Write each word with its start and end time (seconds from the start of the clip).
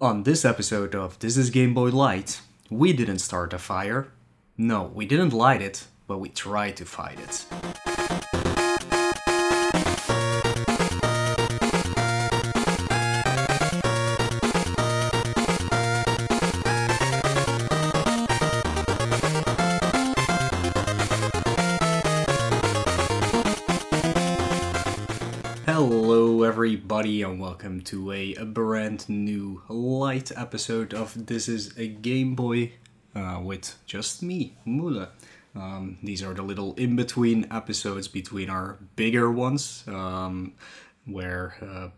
On 0.00 0.22
this 0.22 0.44
episode 0.44 0.94
of 0.94 1.18
This 1.18 1.36
is 1.36 1.50
Game 1.50 1.74
Boy 1.74 1.88
Light, 1.88 2.40
we 2.70 2.92
didn't 2.92 3.18
start 3.18 3.52
a 3.52 3.58
fire. 3.58 4.12
No, 4.56 4.92
we 4.94 5.06
didn't 5.06 5.32
light 5.32 5.60
it, 5.60 5.88
but 6.06 6.18
we 6.18 6.28
tried 6.28 6.76
to 6.76 6.84
fight 6.84 7.18
it. 7.18 7.44
And 27.28 27.38
welcome 27.38 27.82
to 27.82 28.10
a, 28.10 28.34
a 28.36 28.44
brand 28.46 29.06
new 29.06 29.60
light 29.68 30.32
episode 30.34 30.94
of 30.94 31.26
This 31.26 31.46
is 31.46 31.76
a 31.76 31.86
Game 31.86 32.34
Boy 32.34 32.72
uh, 33.14 33.38
with 33.42 33.76
just 33.84 34.22
me, 34.22 34.56
Mula. 34.64 35.10
Um, 35.54 35.98
these 36.02 36.22
are 36.22 36.32
the 36.32 36.40
little 36.40 36.72
in 36.76 36.96
between 36.96 37.46
episodes 37.50 38.08
between 38.08 38.48
our 38.48 38.78
bigger 38.96 39.30
ones, 39.30 39.84
um, 39.88 40.54
where 41.04 41.56
uh, 41.60 41.88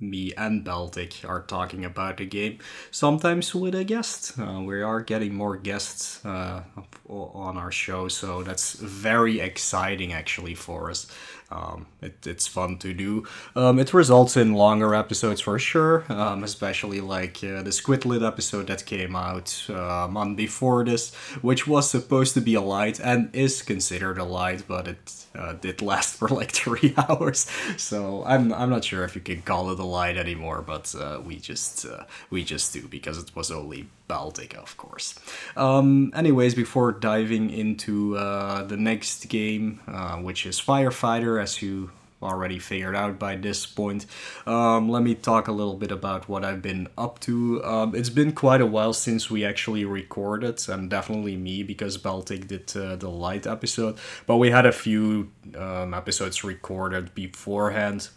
me 0.00 0.32
and 0.36 0.64
Baltic 0.64 1.24
are 1.24 1.42
talking 1.42 1.84
about 1.84 2.16
the 2.16 2.26
game, 2.26 2.58
sometimes 2.90 3.54
with 3.54 3.76
a 3.76 3.84
guest. 3.84 4.36
Uh, 4.36 4.62
we 4.62 4.82
are 4.82 5.00
getting 5.00 5.32
more 5.32 5.56
guests 5.56 6.24
uh, 6.26 6.64
on 7.08 7.56
our 7.56 7.70
show, 7.70 8.08
so 8.08 8.42
that's 8.42 8.74
very 8.74 9.38
exciting 9.38 10.12
actually 10.12 10.56
for 10.56 10.90
us. 10.90 11.06
Um, 11.52 11.86
it, 12.00 12.26
it's 12.26 12.46
fun 12.46 12.78
to 12.78 12.94
do. 12.94 13.26
Um, 13.54 13.78
it 13.78 13.92
results 13.92 14.36
in 14.36 14.54
longer 14.54 14.94
episodes 14.94 15.40
for 15.40 15.58
sure, 15.58 16.04
um, 16.08 16.44
especially 16.44 17.00
like 17.00 17.36
uh, 17.44 17.62
the 17.62 17.70
Squidlet 17.70 18.26
episode 18.26 18.66
that 18.68 18.86
came 18.86 19.14
out 19.14 19.66
uh, 19.68 20.06
a 20.06 20.08
month 20.08 20.36
before 20.36 20.84
this, 20.84 21.14
which 21.42 21.66
was 21.66 21.90
supposed 21.90 22.34
to 22.34 22.40
be 22.40 22.54
a 22.54 22.60
light 22.60 22.98
and 23.00 23.34
is 23.34 23.62
considered 23.62 24.18
a 24.18 24.24
light, 24.24 24.64
but 24.66 24.88
it 24.88 25.26
uh, 25.34 25.52
did 25.54 25.82
last 25.82 26.16
for 26.18 26.28
like 26.28 26.50
three 26.50 26.94
hours. 27.08 27.46
So 27.76 28.24
I'm 28.24 28.52
I'm 28.52 28.70
not 28.70 28.84
sure 28.84 29.04
if 29.04 29.14
you 29.14 29.20
can 29.20 29.42
call 29.42 29.70
it 29.70 29.78
a 29.78 29.84
light 29.84 30.16
anymore, 30.16 30.62
but 30.62 30.94
uh, 30.94 31.20
we 31.24 31.36
just 31.36 31.86
uh, 31.86 32.04
we 32.30 32.44
just 32.44 32.72
do 32.72 32.88
because 32.88 33.18
it 33.18 33.34
was 33.36 33.50
only 33.50 33.88
Baltic, 34.12 34.54
of 34.58 34.76
course. 34.76 35.18
Um, 35.56 36.12
anyways, 36.14 36.54
before 36.54 36.92
diving 36.92 37.48
into 37.48 38.18
uh, 38.18 38.62
the 38.62 38.76
next 38.76 39.26
game, 39.30 39.80
uh, 39.88 40.16
which 40.16 40.44
is 40.44 40.60
Firefighter, 40.60 41.42
as 41.42 41.62
you 41.62 41.90
already 42.22 42.58
figured 42.58 42.94
out 42.94 43.18
by 43.18 43.36
this 43.36 43.64
point, 43.64 44.04
um, 44.46 44.90
let 44.90 45.02
me 45.02 45.14
talk 45.14 45.48
a 45.48 45.52
little 45.52 45.76
bit 45.76 45.90
about 45.90 46.28
what 46.28 46.44
I've 46.44 46.60
been 46.60 46.88
up 46.98 47.20
to. 47.20 47.64
Um, 47.64 47.94
it's 47.94 48.10
been 48.10 48.32
quite 48.32 48.60
a 48.60 48.66
while 48.66 48.92
since 48.92 49.30
we 49.30 49.46
actually 49.46 49.86
recorded, 49.86 50.60
and 50.68 50.90
definitely 50.90 51.38
me 51.38 51.62
because 51.62 51.96
Baltic 51.96 52.48
did 52.48 52.76
uh, 52.76 52.96
the 52.96 53.08
light 53.08 53.46
episode, 53.46 53.96
but 54.26 54.36
we 54.36 54.50
had 54.50 54.66
a 54.66 54.72
few 54.72 55.30
um, 55.56 55.94
episodes 55.94 56.44
recorded 56.44 57.14
beforehand 57.14 58.10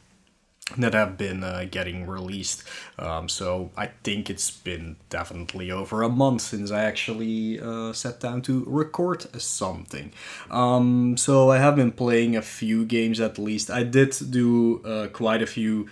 that 0.77 0.94
have 0.94 1.17
been 1.17 1.44
uh, 1.44 1.66
getting 1.69 2.08
released. 2.08 2.63
Um, 2.97 3.30
so 3.30 3.71
I 3.77 3.88
think 4.03 4.30
it's 4.30 4.49
been 4.49 4.95
definitely 5.09 5.71
over 5.71 6.02
a 6.02 6.09
month 6.09 6.41
since 6.41 6.71
I 6.71 6.83
actually 6.83 7.59
uh, 7.59 7.94
sat 7.94 8.19
down 8.19 8.41
to 8.44 8.63
record 8.67 9.41
something. 9.41 10.11
Um, 10.49 11.17
so 11.17 11.52
I 11.52 11.59
have 11.59 11.75
been 11.75 11.91
playing 11.91 12.36
a 12.36 12.41
few 12.41 12.83
games 12.83 13.19
at 13.19 13.38
least. 13.38 13.69
I 13.69 13.83
did 13.83 14.16
do 14.31 14.81
uh, 14.83 15.08
quite 15.08 15.41
a 15.41 15.47
few 15.47 15.88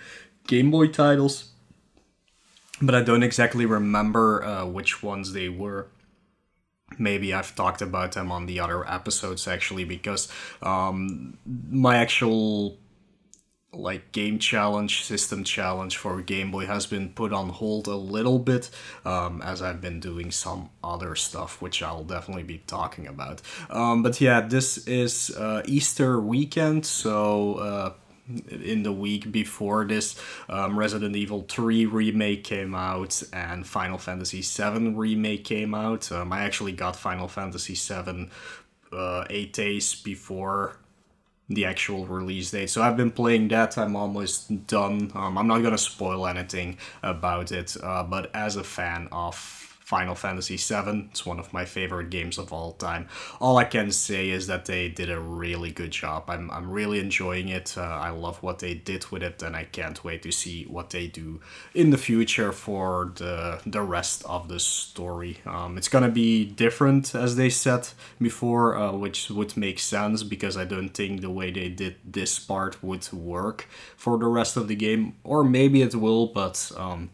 Game 0.48 0.70
Boy 0.70 0.88
titles, 0.88 1.52
but 2.82 2.94
I 2.94 3.02
don't 3.02 3.22
exactly 3.22 3.66
remember 3.66 4.44
uh, 4.44 4.66
which 4.66 5.02
ones 5.02 5.32
they 5.32 5.48
were 5.48 5.88
maybe 6.98 7.34
I've 7.34 7.54
talked 7.56 7.82
about 7.82 8.12
them 8.12 8.30
on 8.30 8.46
the 8.46 8.60
other 8.60 8.88
episodes 8.88 9.48
actually 9.48 9.84
because 9.84 10.28
um, 10.62 11.38
my 11.70 11.96
actual 11.96 12.78
like 13.76 14.12
game 14.12 14.38
challenge 14.38 15.02
system 15.04 15.44
challenge 15.44 15.96
for 15.96 16.20
game 16.22 16.50
boy 16.50 16.66
has 16.66 16.86
been 16.86 17.08
put 17.10 17.32
on 17.32 17.48
hold 17.48 17.86
a 17.86 17.96
little 17.96 18.38
bit 18.38 18.70
um, 19.04 19.42
as 19.42 19.62
i've 19.62 19.80
been 19.80 20.00
doing 20.00 20.30
some 20.30 20.70
other 20.82 21.14
stuff 21.14 21.60
which 21.60 21.82
i'll 21.82 22.04
definitely 22.04 22.42
be 22.42 22.58
talking 22.66 23.06
about 23.06 23.42
um, 23.70 24.02
but 24.02 24.20
yeah 24.20 24.40
this 24.40 24.86
is 24.86 25.30
uh, 25.36 25.62
easter 25.66 26.20
weekend 26.20 26.84
so 26.86 27.54
uh, 27.54 27.92
in 28.50 28.82
the 28.82 28.92
week 28.92 29.30
before 29.30 29.84
this, 29.84 30.18
um, 30.48 30.78
Resident 30.78 31.14
Evil 31.14 31.44
3 31.48 31.86
remake 31.86 32.44
came 32.44 32.74
out 32.74 33.22
and 33.32 33.66
Final 33.66 33.98
Fantasy 33.98 34.42
7 34.42 34.96
remake 34.96 35.44
came 35.44 35.74
out. 35.74 36.10
Um, 36.10 36.32
I 36.32 36.40
actually 36.40 36.72
got 36.72 36.96
Final 36.96 37.28
Fantasy 37.28 37.74
7 37.74 38.30
uh, 38.92 39.24
eight 39.28 39.52
days 39.52 39.94
before 39.94 40.76
the 41.48 41.64
actual 41.64 42.06
release 42.06 42.50
date. 42.50 42.70
So 42.70 42.82
I've 42.82 42.96
been 42.96 43.10
playing 43.10 43.48
that. 43.48 43.76
I'm 43.76 43.96
almost 43.96 44.66
done. 44.66 45.12
Um, 45.14 45.36
I'm 45.36 45.46
not 45.46 45.62
gonna 45.62 45.78
spoil 45.78 46.26
anything 46.26 46.78
about 47.02 47.52
it, 47.52 47.76
uh, 47.82 48.02
but 48.02 48.30
as 48.34 48.56
a 48.56 48.64
fan 48.64 49.08
of 49.12 49.63
Final 49.84 50.14
Fantasy 50.14 50.56
VII, 50.56 51.08
it's 51.10 51.26
one 51.26 51.38
of 51.38 51.52
my 51.52 51.66
favorite 51.66 52.08
games 52.08 52.38
of 52.38 52.54
all 52.54 52.72
time. 52.72 53.06
All 53.38 53.58
I 53.58 53.64
can 53.64 53.92
say 53.92 54.30
is 54.30 54.46
that 54.46 54.64
they 54.64 54.88
did 54.88 55.10
a 55.10 55.20
really 55.20 55.70
good 55.70 55.90
job. 55.90 56.24
I'm, 56.28 56.50
I'm 56.50 56.70
really 56.70 57.00
enjoying 57.00 57.48
it. 57.48 57.76
Uh, 57.76 57.82
I 57.82 58.08
love 58.08 58.42
what 58.42 58.60
they 58.60 58.72
did 58.72 59.10
with 59.10 59.22
it, 59.22 59.42
and 59.42 59.54
I 59.54 59.64
can't 59.64 60.02
wait 60.02 60.22
to 60.22 60.32
see 60.32 60.64
what 60.64 60.88
they 60.88 61.06
do 61.06 61.42
in 61.74 61.90
the 61.90 61.98
future 61.98 62.50
for 62.50 63.12
the 63.16 63.60
the 63.66 63.82
rest 63.82 64.24
of 64.24 64.48
the 64.48 64.58
story. 64.58 65.38
Um, 65.44 65.76
it's 65.76 65.88
gonna 65.88 66.08
be 66.08 66.46
different, 66.46 67.14
as 67.14 67.36
they 67.36 67.50
said 67.50 67.86
before, 68.18 68.76
uh, 68.76 68.92
which 68.92 69.28
would 69.28 69.54
make 69.54 69.78
sense 69.78 70.22
because 70.22 70.56
I 70.56 70.64
don't 70.64 70.94
think 70.94 71.20
the 71.20 71.30
way 71.30 71.50
they 71.50 71.68
did 71.68 71.96
this 72.04 72.38
part 72.38 72.82
would 72.82 73.12
work 73.12 73.68
for 73.98 74.16
the 74.16 74.28
rest 74.28 74.56
of 74.56 74.66
the 74.68 74.76
game, 74.76 75.16
or 75.24 75.44
maybe 75.44 75.82
it 75.82 75.94
will, 75.94 76.28
but 76.28 76.72
um, 76.78 77.10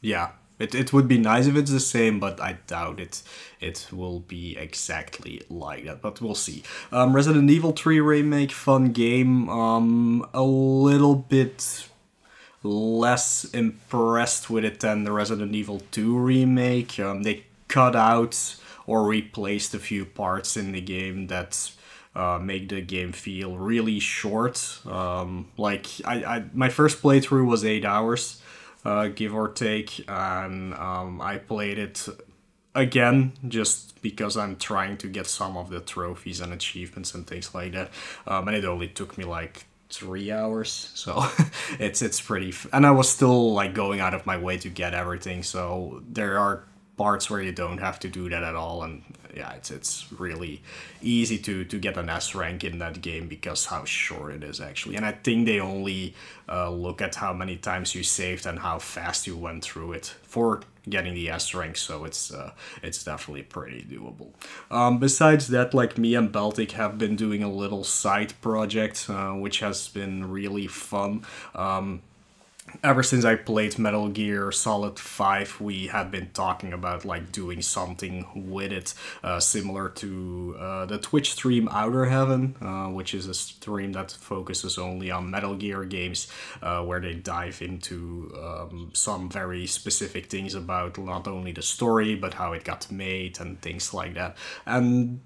yeah, 0.00 0.30
it, 0.58 0.74
it 0.74 0.92
would 0.92 1.08
be 1.08 1.18
nice 1.18 1.46
if 1.46 1.56
it's 1.56 1.70
the 1.70 1.80
same, 1.80 2.20
but 2.20 2.40
I 2.40 2.58
doubt 2.66 3.00
it. 3.00 3.22
It 3.60 3.88
will 3.90 4.20
be 4.20 4.56
exactly 4.56 5.42
like 5.50 5.84
that, 5.86 6.00
but 6.00 6.20
we'll 6.20 6.36
see. 6.36 6.62
Um, 6.92 7.14
Resident 7.14 7.50
Evil 7.50 7.72
3 7.72 8.00
remake, 8.00 8.52
fun 8.52 8.92
game. 8.92 9.48
Um, 9.48 10.28
a 10.32 10.42
little 10.42 11.16
bit 11.16 11.88
less 12.62 13.44
impressed 13.52 14.48
with 14.48 14.64
it 14.64 14.80
than 14.80 15.04
the 15.04 15.12
Resident 15.12 15.54
Evil 15.54 15.82
2 15.90 16.16
remake. 16.16 17.00
Um, 17.00 17.24
they 17.24 17.44
cut 17.66 17.96
out 17.96 18.56
or 18.86 19.04
replaced 19.04 19.74
a 19.74 19.78
few 19.78 20.04
parts 20.04 20.56
in 20.56 20.72
the 20.72 20.80
game 20.80 21.26
that 21.26 21.72
uh, 22.14 22.38
make 22.40 22.68
the 22.68 22.80
game 22.80 23.10
feel 23.10 23.56
really 23.56 23.98
short. 23.98 24.78
Um, 24.86 25.48
like 25.56 25.86
I, 26.04 26.24
I, 26.24 26.44
my 26.52 26.68
first 26.68 27.02
playthrough 27.02 27.46
was 27.46 27.64
eight 27.64 27.84
hours 27.84 28.40
uh, 28.84 29.08
give 29.08 29.34
or 29.34 29.48
take. 29.48 30.04
And 30.08 30.74
um, 30.74 31.20
I 31.20 31.38
played 31.38 31.78
it 31.78 32.06
again 32.74 33.32
just 33.48 34.00
because 34.02 34.36
I'm 34.36 34.56
trying 34.56 34.96
to 34.98 35.08
get 35.08 35.26
some 35.26 35.56
of 35.56 35.70
the 35.70 35.80
trophies 35.80 36.40
and 36.40 36.52
achievements 36.52 37.14
and 37.14 37.26
things 37.26 37.54
like 37.54 37.72
that. 37.72 37.90
Um, 38.26 38.48
and 38.48 38.56
it 38.56 38.64
only 38.64 38.88
took 38.88 39.16
me 39.16 39.24
like 39.24 39.66
three 39.90 40.32
hours 40.32 40.90
so 40.94 41.22
it's 41.78 42.02
it's 42.02 42.20
pretty 42.20 42.48
f- 42.48 42.66
and 42.72 42.84
i 42.84 42.90
was 42.90 43.08
still 43.08 43.52
like 43.52 43.74
going 43.74 44.00
out 44.00 44.12
of 44.12 44.26
my 44.26 44.36
way 44.36 44.56
to 44.56 44.68
get 44.68 44.92
everything 44.92 45.42
so 45.42 46.02
there 46.08 46.36
are 46.38 46.64
parts 46.96 47.28
where 47.28 47.42
you 47.42 47.52
don't 47.52 47.78
have 47.78 47.98
to 47.98 48.08
do 48.08 48.28
that 48.28 48.42
at 48.42 48.54
all 48.54 48.82
and 48.82 49.02
yeah 49.34 49.52
it's 49.52 49.70
it's 49.70 50.12
really 50.12 50.62
easy 51.02 51.38
to 51.38 51.64
to 51.64 51.78
get 51.78 51.96
an 51.96 52.08
s 52.08 52.34
rank 52.34 52.62
in 52.62 52.78
that 52.78 53.00
game 53.02 53.26
because 53.26 53.66
how 53.66 53.84
short 53.84 54.32
it 54.32 54.44
is 54.44 54.60
actually 54.60 54.94
and 54.94 55.04
i 55.04 55.12
think 55.12 55.46
they 55.46 55.58
only 55.58 56.14
uh, 56.48 56.70
look 56.70 57.02
at 57.02 57.16
how 57.16 57.32
many 57.32 57.56
times 57.56 57.94
you 57.94 58.02
saved 58.02 58.46
and 58.46 58.58
how 58.60 58.78
fast 58.78 59.26
you 59.26 59.36
went 59.36 59.64
through 59.64 59.92
it 59.92 60.14
for 60.22 60.60
getting 60.88 61.14
the 61.14 61.30
S 61.30 61.54
rank, 61.54 61.76
so 61.76 62.04
it's 62.04 62.32
uh, 62.32 62.52
it's 62.82 63.02
definitely 63.04 63.42
pretty 63.42 63.82
doable. 63.82 64.32
Um, 64.70 64.98
besides 64.98 65.48
that, 65.48 65.74
like 65.74 65.98
me 65.98 66.14
and 66.14 66.30
Baltic 66.30 66.72
have 66.72 66.98
been 66.98 67.16
doing 67.16 67.42
a 67.42 67.50
little 67.50 67.84
side 67.84 68.34
project, 68.40 69.06
uh, 69.08 69.32
which 69.32 69.60
has 69.60 69.88
been 69.88 70.30
really 70.30 70.66
fun. 70.66 71.24
Um, 71.54 72.02
ever 72.82 73.02
since 73.02 73.24
I 73.24 73.36
played 73.36 73.78
Metal 73.78 74.08
Gear 74.08 74.50
Solid 74.52 74.98
5, 74.98 75.60
we 75.60 75.86
have 75.88 76.10
been 76.10 76.30
talking 76.32 76.72
about 76.72 77.04
like 77.04 77.32
doing 77.32 77.62
something 77.62 78.26
with 78.34 78.72
it, 78.72 78.94
uh, 79.22 79.40
similar 79.40 79.88
to 79.90 80.56
uh, 80.58 80.86
the 80.86 80.98
Twitch 80.98 81.32
stream 81.32 81.68
Outer 81.70 82.06
Heaven, 82.06 82.56
uh, 82.60 82.88
which 82.88 83.14
is 83.14 83.26
a 83.26 83.34
stream 83.34 83.92
that 83.92 84.12
focuses 84.12 84.78
only 84.78 85.10
on 85.10 85.30
Metal 85.30 85.54
Gear 85.54 85.84
games, 85.84 86.28
uh, 86.62 86.82
where 86.82 87.00
they 87.00 87.14
dive 87.14 87.62
into 87.62 88.32
um, 88.42 88.90
some 88.92 89.28
very 89.28 89.66
specific 89.66 90.26
things 90.26 90.54
about 90.54 90.98
not 90.98 91.28
only 91.28 91.52
the 91.52 91.62
story 91.62 92.14
but 92.14 92.34
how 92.34 92.52
it 92.52 92.64
got 92.64 92.90
made 92.90 93.38
and 93.40 93.60
things 93.60 93.94
like 93.94 94.14
that. 94.14 94.36
And 94.66 95.20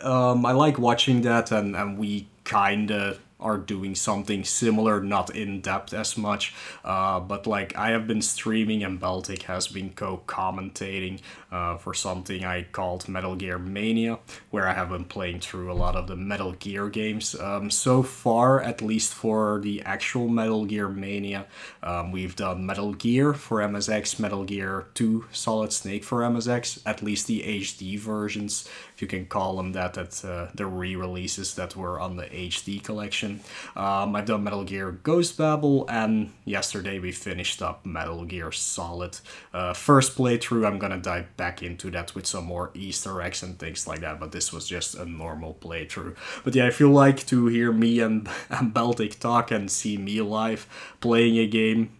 um, 0.00 0.44
I 0.44 0.52
like 0.52 0.78
watching 0.78 1.22
that, 1.22 1.50
and, 1.52 1.76
and 1.76 1.98
we 1.98 2.28
kinda 2.44 3.18
are 3.40 3.58
doing 3.58 3.94
something 3.94 4.42
similar, 4.44 5.00
not 5.00 5.34
in 5.34 5.60
depth 5.60 5.94
as 5.94 6.16
much. 6.16 6.54
Uh, 6.84 7.20
but 7.20 7.46
like 7.46 7.76
I 7.76 7.90
have 7.90 8.06
been 8.06 8.22
streaming 8.22 8.82
and 8.82 8.98
Baltic 8.98 9.42
has 9.42 9.68
been 9.68 9.90
co-commentating 9.90 11.20
uh, 11.50 11.76
for 11.76 11.94
something 11.94 12.44
I 12.44 12.64
called 12.64 13.08
Metal 13.08 13.36
Gear 13.36 13.58
Mania, 13.58 14.18
where 14.50 14.66
I 14.66 14.74
have 14.74 14.90
been 14.90 15.04
playing 15.04 15.40
through 15.40 15.72
a 15.72 15.74
lot 15.74 15.96
of 15.96 16.06
the 16.06 16.16
Metal 16.16 16.52
Gear 16.52 16.88
games. 16.88 17.34
Um, 17.38 17.70
so 17.70 18.02
far, 18.02 18.60
at 18.60 18.82
least 18.82 19.14
for 19.14 19.60
the 19.62 19.82
actual 19.82 20.28
Metal 20.28 20.64
Gear 20.64 20.88
Mania, 20.88 21.46
um, 21.82 22.12
we've 22.12 22.36
done 22.36 22.66
Metal 22.66 22.92
Gear 22.92 23.34
for 23.34 23.58
MSX, 23.60 24.18
Metal 24.18 24.44
Gear 24.44 24.86
2 24.94 25.26
Solid 25.32 25.72
Snake 25.72 26.04
for 26.04 26.20
MSX, 26.20 26.82
at 26.84 27.02
least 27.02 27.26
the 27.26 27.42
HD 27.42 27.98
versions, 27.98 28.68
if 28.94 29.02
you 29.02 29.08
can 29.08 29.26
call 29.26 29.56
them 29.56 29.72
that, 29.72 29.94
that 29.94 30.24
uh, 30.24 30.48
the 30.54 30.66
re-releases 30.66 31.54
that 31.54 31.76
were 31.76 32.00
on 32.00 32.16
the 32.16 32.26
HD 32.26 32.82
collection. 32.82 33.27
Um, 33.76 34.16
I've 34.16 34.26
done 34.26 34.44
Metal 34.44 34.64
Gear 34.64 34.92
Ghost 35.02 35.36
Babel, 35.36 35.86
and 35.88 36.32
yesterday 36.44 36.98
we 36.98 37.12
finished 37.12 37.62
up 37.62 37.84
Metal 37.86 38.24
Gear 38.24 38.52
Solid. 38.52 39.18
Uh, 39.52 39.72
first 39.74 40.16
playthrough, 40.16 40.66
I'm 40.66 40.78
gonna 40.78 40.98
dive 40.98 41.36
back 41.36 41.62
into 41.62 41.90
that 41.90 42.14
with 42.14 42.26
some 42.26 42.44
more 42.44 42.70
Easter 42.74 43.20
eggs 43.22 43.42
and 43.42 43.58
things 43.58 43.86
like 43.86 44.00
that, 44.00 44.18
but 44.20 44.32
this 44.32 44.52
was 44.52 44.66
just 44.66 44.94
a 44.94 45.04
normal 45.04 45.54
playthrough. 45.60 46.16
But 46.44 46.54
yeah, 46.54 46.66
if 46.66 46.80
you 46.80 46.92
like 46.92 47.26
to 47.26 47.46
hear 47.46 47.72
me 47.72 48.00
and, 48.00 48.28
and 48.50 48.72
Baltic 48.74 49.18
talk 49.20 49.50
and 49.50 49.70
see 49.70 49.96
me 49.96 50.20
live 50.20 50.66
playing 51.00 51.38
a 51.38 51.46
game, 51.46 51.90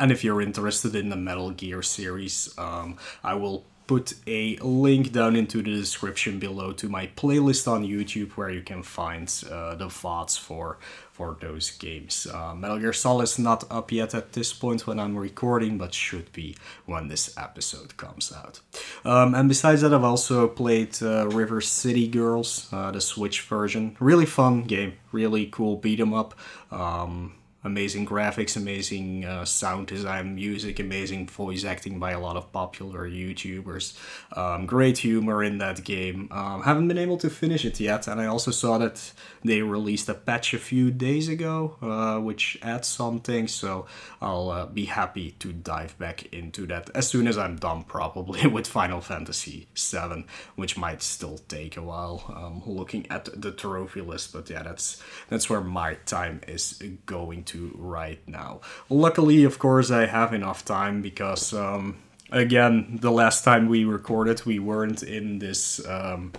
and 0.00 0.10
if 0.10 0.24
you're 0.24 0.40
interested 0.40 0.94
in 0.94 1.10
the 1.10 1.16
Metal 1.16 1.50
Gear 1.50 1.82
series, 1.82 2.54
um, 2.58 2.96
I 3.22 3.34
will 3.34 3.64
put 3.86 4.14
a 4.26 4.56
link 4.56 5.12
down 5.12 5.36
into 5.36 5.58
the 5.58 5.70
description 5.70 6.38
below 6.38 6.72
to 6.72 6.88
my 6.88 7.06
playlist 7.08 7.70
on 7.70 7.84
YouTube 7.84 8.32
where 8.32 8.50
you 8.50 8.62
can 8.62 8.82
find 8.82 9.28
uh, 9.50 9.74
the 9.74 9.86
VODs 9.88 10.38
for 10.38 10.78
for 11.12 11.36
those 11.40 11.70
games. 11.70 12.26
Uh, 12.26 12.54
Metal 12.54 12.78
Gear 12.78 12.92
Solid 12.92 13.22
is 13.24 13.38
not 13.38 13.70
up 13.70 13.92
yet 13.92 14.14
at 14.14 14.32
this 14.32 14.52
point 14.52 14.84
when 14.84 14.98
I'm 14.98 15.16
recording, 15.16 15.78
but 15.78 15.94
should 15.94 16.32
be 16.32 16.56
when 16.86 17.06
this 17.06 17.32
episode 17.38 17.96
comes 17.96 18.32
out. 18.32 18.60
Um, 19.04 19.32
and 19.34 19.48
besides 19.48 19.82
that, 19.82 19.94
I've 19.94 20.02
also 20.02 20.48
played 20.48 21.00
uh, 21.02 21.28
River 21.28 21.60
City 21.60 22.08
Girls, 22.08 22.68
uh, 22.72 22.90
the 22.90 23.00
Switch 23.00 23.42
version. 23.42 23.96
Really 24.00 24.26
fun 24.26 24.64
game, 24.64 24.94
really 25.12 25.46
cool 25.46 25.76
beat 25.76 26.00
'em 26.00 26.12
up. 26.14 26.34
Um, 26.72 27.34
amazing 27.64 28.06
graphics, 28.06 28.56
amazing 28.56 29.24
uh, 29.24 29.44
sound 29.44 29.86
design, 29.86 30.34
music, 30.34 30.78
amazing 30.78 31.26
voice 31.26 31.64
acting 31.64 31.98
by 31.98 32.12
a 32.12 32.20
lot 32.20 32.36
of 32.36 32.52
popular 32.52 33.08
YouTubers. 33.08 33.98
Um, 34.36 34.66
great 34.66 34.98
humor 34.98 35.42
in 35.42 35.58
that 35.58 35.82
game. 35.82 36.28
Um, 36.30 36.62
haven't 36.62 36.88
been 36.88 36.98
able 36.98 37.16
to 37.18 37.30
finish 37.30 37.64
it 37.64 37.80
yet, 37.80 38.06
and 38.06 38.20
I 38.20 38.26
also 38.26 38.50
saw 38.50 38.78
that 38.78 39.12
they 39.42 39.62
released 39.62 40.08
a 40.08 40.14
patch 40.14 40.52
a 40.52 40.58
few 40.58 40.90
days 40.90 41.28
ago, 41.28 41.76
uh, 41.80 42.20
which 42.20 42.58
adds 42.62 42.86
something. 42.86 43.48
So 43.48 43.86
I'll 44.20 44.50
uh, 44.50 44.66
be 44.66 44.84
happy 44.84 45.32
to 45.38 45.52
dive 45.52 45.98
back 45.98 46.32
into 46.32 46.66
that 46.66 46.90
as 46.94 47.08
soon 47.08 47.26
as 47.26 47.38
I'm 47.38 47.56
done, 47.56 47.84
probably 47.84 48.46
with 48.54 48.66
Final 48.66 49.00
Fantasy 49.00 49.68
VII, 49.76 50.26
which 50.56 50.76
might 50.76 51.02
still 51.02 51.38
take 51.48 51.76
a 51.78 51.82
while. 51.82 52.24
Um, 52.34 52.62
looking 52.66 53.06
at 53.10 53.28
the 53.40 53.52
trophy 53.52 54.02
list, 54.02 54.32
but 54.34 54.50
yeah, 54.50 54.62
that's 54.62 55.02
that's 55.28 55.48
where 55.48 55.62
my 55.62 55.94
time 56.04 56.40
is 56.46 56.82
going 57.06 57.44
to 57.44 57.53
to 57.54 57.70
right 57.78 58.20
now. 58.26 58.60
Luckily, 58.90 59.44
of 59.44 59.58
course, 59.58 59.90
I 59.90 60.06
have 60.06 60.34
enough 60.34 60.64
time 60.64 61.02
because, 61.02 61.52
um, 61.54 61.96
again, 62.30 62.98
the 63.00 63.10
last 63.10 63.44
time 63.44 63.68
we 63.68 63.84
recorded, 63.84 64.44
we 64.44 64.58
weren't 64.58 65.02
in 65.02 65.38
this 65.38 65.84
um, 65.86 66.32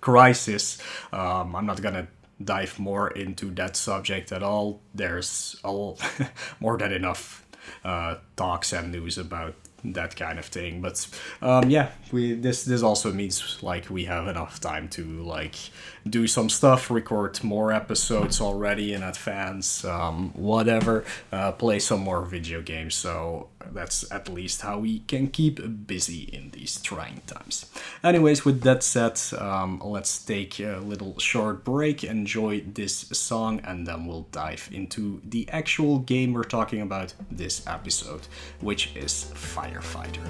crisis. 0.00 0.78
Um, 1.12 1.56
I'm 1.56 1.66
not 1.66 1.82
gonna 1.82 2.06
dive 2.42 2.78
more 2.78 3.10
into 3.10 3.50
that 3.54 3.76
subject 3.76 4.32
at 4.32 4.42
all. 4.42 4.80
There's 4.94 5.56
all 5.64 5.98
more 6.60 6.78
than 6.78 6.92
enough 6.92 7.44
uh, 7.84 8.16
talks 8.36 8.72
and 8.72 8.92
news 8.92 9.18
about 9.18 9.54
that 9.84 10.16
kind 10.16 10.38
of 10.38 10.46
thing. 10.46 10.80
But 10.80 11.06
um, 11.42 11.70
yeah, 11.70 11.90
we 12.12 12.34
this 12.34 12.64
this 12.64 12.82
also 12.82 13.12
means 13.12 13.62
like 13.62 13.90
we 13.90 14.04
have 14.04 14.28
enough 14.28 14.60
time 14.60 14.88
to 14.90 15.04
like 15.22 15.56
do 16.08 16.26
some 16.26 16.48
stuff, 16.48 16.90
record 16.90 17.42
more 17.44 17.72
episodes 17.72 18.40
already 18.40 18.92
in 18.92 19.02
advance, 19.02 19.84
um, 19.84 20.30
whatever, 20.34 21.04
uh, 21.32 21.52
play 21.52 21.78
some 21.78 22.00
more 22.00 22.22
video 22.22 22.62
games. 22.62 22.94
So 22.94 23.48
that's 23.72 24.10
at 24.10 24.28
least 24.28 24.62
how 24.62 24.78
we 24.78 25.00
can 25.00 25.28
keep 25.28 25.86
busy 25.86 26.22
in 26.32 26.50
these 26.50 26.80
trying 26.80 27.20
times. 27.26 27.66
Anyways, 28.02 28.44
with 28.44 28.62
that 28.62 28.82
said, 28.82 29.20
um, 29.38 29.80
let's 29.84 30.22
take 30.24 30.58
a 30.60 30.78
little 30.78 31.18
short 31.18 31.64
break, 31.64 32.04
enjoy 32.04 32.60
this 32.60 32.94
song, 33.12 33.60
and 33.64 33.86
then 33.86 34.06
we'll 34.06 34.26
dive 34.32 34.68
into 34.72 35.20
the 35.24 35.48
actual 35.50 35.98
game 35.98 36.32
we're 36.32 36.44
talking 36.44 36.80
about 36.80 37.14
this 37.30 37.66
episode, 37.66 38.26
which 38.60 38.94
is 38.96 39.30
Firefighter. 39.34 40.26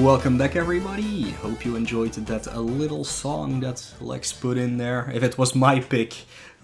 Welcome 0.00 0.38
back, 0.38 0.56
everybody. 0.56 1.32
Hope 1.32 1.62
you 1.62 1.76
enjoyed 1.76 2.14
that 2.14 2.46
a 2.46 2.58
little 2.58 3.04
song 3.04 3.60
that 3.60 3.84
Lex 4.00 4.32
put 4.32 4.56
in 4.56 4.78
there. 4.78 5.10
If 5.12 5.22
it 5.22 5.36
was 5.36 5.54
my 5.54 5.80
pick, 5.80 6.14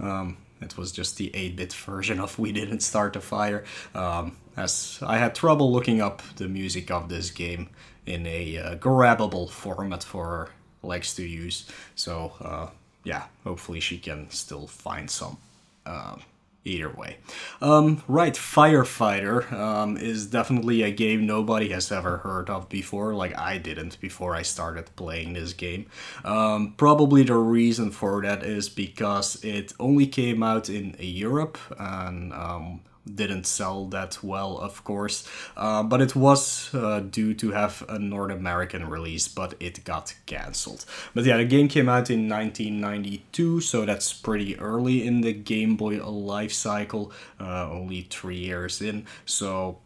um, 0.00 0.38
it 0.62 0.78
was 0.78 0.90
just 0.90 1.18
the 1.18 1.30
8 1.36 1.54
bit 1.54 1.72
version 1.74 2.18
of 2.18 2.38
We 2.38 2.50
Didn't 2.50 2.80
Start 2.80 3.14
a 3.14 3.20
Fire, 3.20 3.64
um, 3.94 4.38
as 4.56 4.98
I 5.02 5.18
had 5.18 5.34
trouble 5.34 5.70
looking 5.70 6.00
up 6.00 6.22
the 6.36 6.48
music 6.48 6.90
of 6.90 7.10
this 7.10 7.30
game 7.30 7.68
in 8.06 8.26
a 8.26 8.56
uh, 8.56 8.76
grabbable 8.76 9.50
format 9.50 10.02
for 10.02 10.48
Lex 10.82 11.14
to 11.16 11.22
use. 11.22 11.70
So, 11.94 12.32
uh, 12.40 12.68
yeah, 13.04 13.24
hopefully 13.44 13.80
she 13.80 13.98
can 13.98 14.30
still 14.30 14.66
find 14.66 15.10
some. 15.10 15.36
Uh, 15.84 16.16
either 16.66 16.90
way. 16.90 17.18
Um, 17.60 18.02
right, 18.08 18.34
Firefighter 18.34 19.52
um, 19.52 19.96
is 19.96 20.26
definitely 20.26 20.82
a 20.82 20.90
game 20.90 21.26
nobody 21.26 21.68
has 21.70 21.90
ever 21.92 22.18
heard 22.18 22.50
of 22.50 22.68
before, 22.68 23.14
like 23.14 23.36
I 23.38 23.58
didn't 23.58 24.00
before 24.00 24.34
I 24.34 24.42
started 24.42 24.94
playing 24.96 25.34
this 25.34 25.52
game. 25.52 25.86
Um, 26.24 26.74
probably 26.76 27.22
the 27.22 27.36
reason 27.36 27.90
for 27.90 28.22
that 28.22 28.42
is 28.42 28.68
because 28.68 29.42
it 29.44 29.72
only 29.78 30.06
came 30.06 30.42
out 30.42 30.68
in 30.68 30.96
Europe 30.98 31.58
and 31.78 32.32
um, 32.32 32.80
didn't 33.14 33.46
sell 33.46 33.86
that 33.86 34.22
well, 34.22 34.58
of 34.58 34.84
course, 34.84 35.26
uh, 35.56 35.82
but 35.82 36.00
it 36.00 36.16
was 36.16 36.74
uh, 36.74 37.00
due 37.00 37.34
to 37.34 37.52
have 37.52 37.84
a 37.88 37.98
North 37.98 38.32
American 38.32 38.88
release, 38.88 39.28
but 39.28 39.54
it 39.60 39.84
got 39.84 40.14
cancelled. 40.26 40.84
But 41.14 41.24
yeah, 41.24 41.36
the 41.36 41.44
game 41.44 41.68
came 41.68 41.88
out 41.88 42.10
in 42.10 42.28
1992, 42.28 43.60
so 43.60 43.84
that's 43.84 44.12
pretty 44.12 44.58
early 44.58 45.06
in 45.06 45.20
the 45.20 45.32
Game 45.32 45.76
Boy 45.76 46.04
life 46.04 46.52
cycle, 46.52 47.12
uh, 47.40 47.70
only 47.70 48.02
three 48.02 48.38
years 48.38 48.80
in. 48.80 49.06
So 49.24 49.78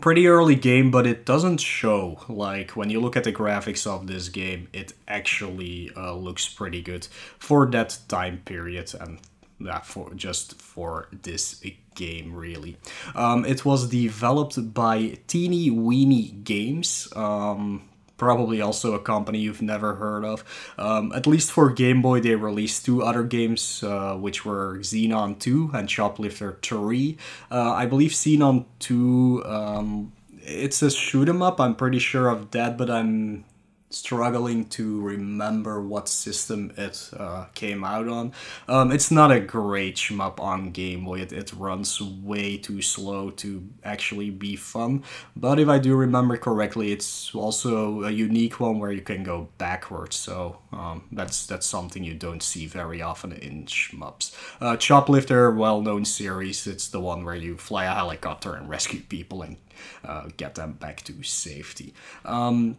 pretty 0.00 0.28
early 0.28 0.54
game 0.54 0.90
but 0.90 1.06
it 1.06 1.24
doesn't 1.24 1.56
show 1.56 2.20
like 2.28 2.72
when 2.72 2.90
you 2.90 3.00
look 3.00 3.16
at 3.16 3.24
the 3.24 3.32
graphics 3.32 3.86
of 3.86 4.06
this 4.06 4.28
game 4.28 4.68
it 4.74 4.92
actually 5.08 5.90
uh, 5.96 6.12
looks 6.12 6.46
pretty 6.46 6.82
good 6.82 7.08
for 7.38 7.64
that 7.64 7.96
time 8.06 8.42
period 8.44 8.92
and 9.00 9.18
yeah, 9.58 9.80
for 9.80 10.12
just 10.14 10.60
for 10.60 11.08
this 11.22 11.62
game 11.96 12.34
really. 12.34 12.76
Um, 13.14 13.44
it 13.44 13.64
was 13.64 13.88
developed 13.88 14.72
by 14.74 15.18
Teeny 15.26 15.70
Weeny 15.70 16.30
Games. 16.44 17.08
Um, 17.16 17.88
probably 18.16 18.60
also 18.60 18.94
a 18.94 18.98
company 18.98 19.38
you've 19.40 19.62
never 19.62 19.96
heard 19.96 20.24
of. 20.24 20.44
Um, 20.78 21.12
at 21.14 21.26
least 21.26 21.50
for 21.50 21.70
Game 21.70 22.02
Boy, 22.02 22.20
they 22.20 22.34
released 22.34 22.84
two 22.86 23.02
other 23.02 23.22
games, 23.22 23.82
uh, 23.82 24.14
which 24.16 24.44
were 24.44 24.78
Xenon 24.78 25.38
2 25.38 25.70
and 25.74 25.88
Choplifter 25.88 26.62
3. 26.62 27.16
Uh, 27.50 27.72
I 27.72 27.86
believe 27.86 28.12
Xenon 28.12 28.64
2, 28.78 29.42
um, 29.44 30.12
it's 30.42 30.80
a 30.82 30.90
shoot 30.90 31.28
'em 31.28 31.42
up. 31.42 31.60
I'm 31.60 31.74
pretty 31.74 31.98
sure 31.98 32.28
of 32.28 32.52
that, 32.52 32.78
but 32.78 32.88
I'm 32.90 33.44
struggling 33.90 34.66
to 34.66 35.00
remember 35.00 35.80
what 35.80 36.08
system 36.08 36.72
it 36.76 37.10
uh, 37.16 37.46
came 37.54 37.84
out 37.84 38.08
on. 38.08 38.32
Um, 38.68 38.90
it's 38.90 39.10
not 39.10 39.30
a 39.30 39.40
great 39.40 39.96
shmup 39.96 40.40
on 40.40 40.70
Game 40.70 41.04
Boy. 41.04 41.20
It, 41.20 41.32
it 41.32 41.52
runs 41.52 42.00
way 42.00 42.56
too 42.56 42.82
slow 42.82 43.30
to 43.30 43.68
actually 43.84 44.30
be 44.30 44.56
fun. 44.56 45.04
But 45.34 45.60
if 45.60 45.68
I 45.68 45.78
do 45.78 45.94
remember 45.94 46.36
correctly, 46.36 46.92
it's 46.92 47.34
also 47.34 48.02
a 48.02 48.10
unique 48.10 48.60
one 48.60 48.78
where 48.78 48.92
you 48.92 49.02
can 49.02 49.22
go 49.22 49.48
backwards. 49.58 50.16
So 50.16 50.58
um, 50.72 51.04
that's 51.12 51.46
that's 51.46 51.66
something 51.66 52.02
you 52.02 52.14
don't 52.14 52.42
see 52.42 52.66
very 52.66 53.00
often 53.02 53.32
in 53.32 53.66
shmups. 53.66 54.34
Uh, 54.60 54.76
Choplifter, 54.76 55.56
well-known 55.56 56.04
series. 56.04 56.66
It's 56.66 56.88
the 56.88 57.00
one 57.00 57.24
where 57.24 57.34
you 57.34 57.56
fly 57.56 57.84
a 57.84 57.94
helicopter 57.94 58.54
and 58.54 58.68
rescue 58.68 59.00
people 59.00 59.42
and 59.42 59.56
uh, 60.04 60.28
get 60.36 60.54
them 60.54 60.72
back 60.72 61.02
to 61.04 61.22
safety. 61.22 61.94
Um, 62.24 62.76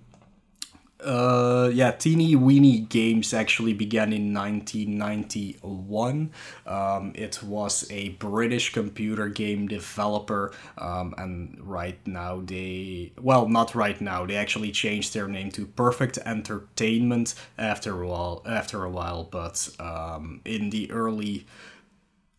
uh, 1.03 1.69
yeah, 1.73 1.91
Teeny 1.91 2.35
Weeny 2.35 2.79
Games 2.79 3.33
actually 3.33 3.73
began 3.73 4.11
in 4.13 4.33
1991. 4.33 6.31
Um, 6.65 7.11
it 7.15 7.43
was 7.43 7.85
a 7.91 8.09
British 8.09 8.73
computer 8.73 9.29
game 9.29 9.67
developer, 9.67 10.51
um, 10.77 11.13
and 11.17 11.59
right 11.61 11.99
now 12.07 12.41
they, 12.43 13.11
well, 13.19 13.47
not 13.47 13.75
right 13.75 14.01
now, 14.01 14.25
they 14.25 14.35
actually 14.35 14.71
changed 14.71 15.13
their 15.13 15.27
name 15.27 15.51
to 15.51 15.67
Perfect 15.67 16.17
Entertainment 16.25 17.35
after 17.57 18.01
a 18.01 18.07
while. 18.07 18.41
After 18.45 18.83
a 18.83 18.89
while, 18.89 19.23
but 19.23 19.69
um, 19.79 20.41
in 20.45 20.71
the 20.71 20.89
early 20.91 21.45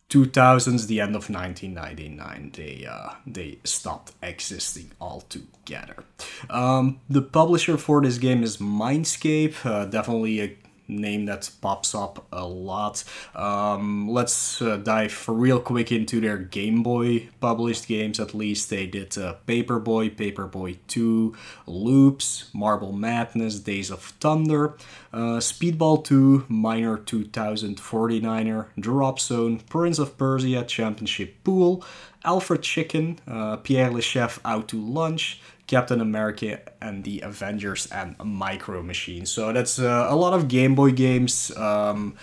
2000s, 0.09 0.87
the 0.87 0.99
end 1.01 1.15
of 1.15 1.29
1999, 1.29 2.51
they 2.55 2.85
uh, 2.85 3.13
they 3.27 3.59
stopped 3.63 4.13
existing 4.23 4.91
altogether. 4.99 6.03
Um, 6.49 6.99
the 7.07 7.21
publisher 7.21 7.77
for 7.77 8.01
this 8.01 8.17
game 8.17 8.41
is 8.43 8.57
Mindscape, 8.57 9.63
uh, 9.63 9.85
definitely 9.85 10.41
a 10.41 10.57
name 10.89 11.25
that 11.25 11.49
pops 11.61 11.93
up 11.95 12.25
a 12.31 12.45
lot. 12.45 13.03
Um, 13.35 14.09
let's 14.09 14.61
uh, 14.61 14.77
dive 14.77 15.25
real 15.27 15.59
quick 15.59 15.91
into 15.91 16.19
their 16.19 16.37
Game 16.37 16.83
Boy 16.83 17.29
published 17.39 17.87
games. 17.87 18.19
At 18.19 18.33
least 18.33 18.69
they 18.69 18.87
did 18.87 19.17
uh, 19.17 19.35
Paperboy, 19.47 20.15
Paperboy 20.15 20.77
2, 20.87 21.35
Loopz, 21.67 22.53
Marble 22.53 22.91
Madness, 22.91 23.59
Days 23.59 23.89
of 23.89 24.01
Thunder, 24.01 24.75
uh, 25.13 25.39
Speedball 25.39 26.03
2, 26.03 26.45
Miner 26.49 26.97
2049er, 26.97 28.67
Drop 28.79 29.19
Zone, 29.19 29.59
Prince 29.59 29.99
of 29.99 30.17
Persia 30.17 30.63
Championship 30.63 31.43
Pool, 31.43 31.83
Alfred 32.23 32.61
Chicken, 32.61 33.19
uh, 33.27 33.57
Pierre 33.57 33.91
Le 33.91 34.01
Chef 34.01 34.39
Out 34.43 34.67
to 34.69 34.77
Lunch, 34.77 35.39
Captain 35.69 36.01
America 36.01 36.59
and 36.81 37.03
the 37.03 37.21
Avengers 37.21 37.85
and 37.91 38.15
Micro 38.23 38.81
Machines. 38.81 39.29
So 39.29 39.53
that's 39.53 39.77
uh, 39.77 40.07
a 40.09 40.15
lot 40.15 40.33
of 40.33 40.47
Game 40.47 40.73
Boy 40.73 40.91
games. 40.91 41.55
Um, 41.55 42.15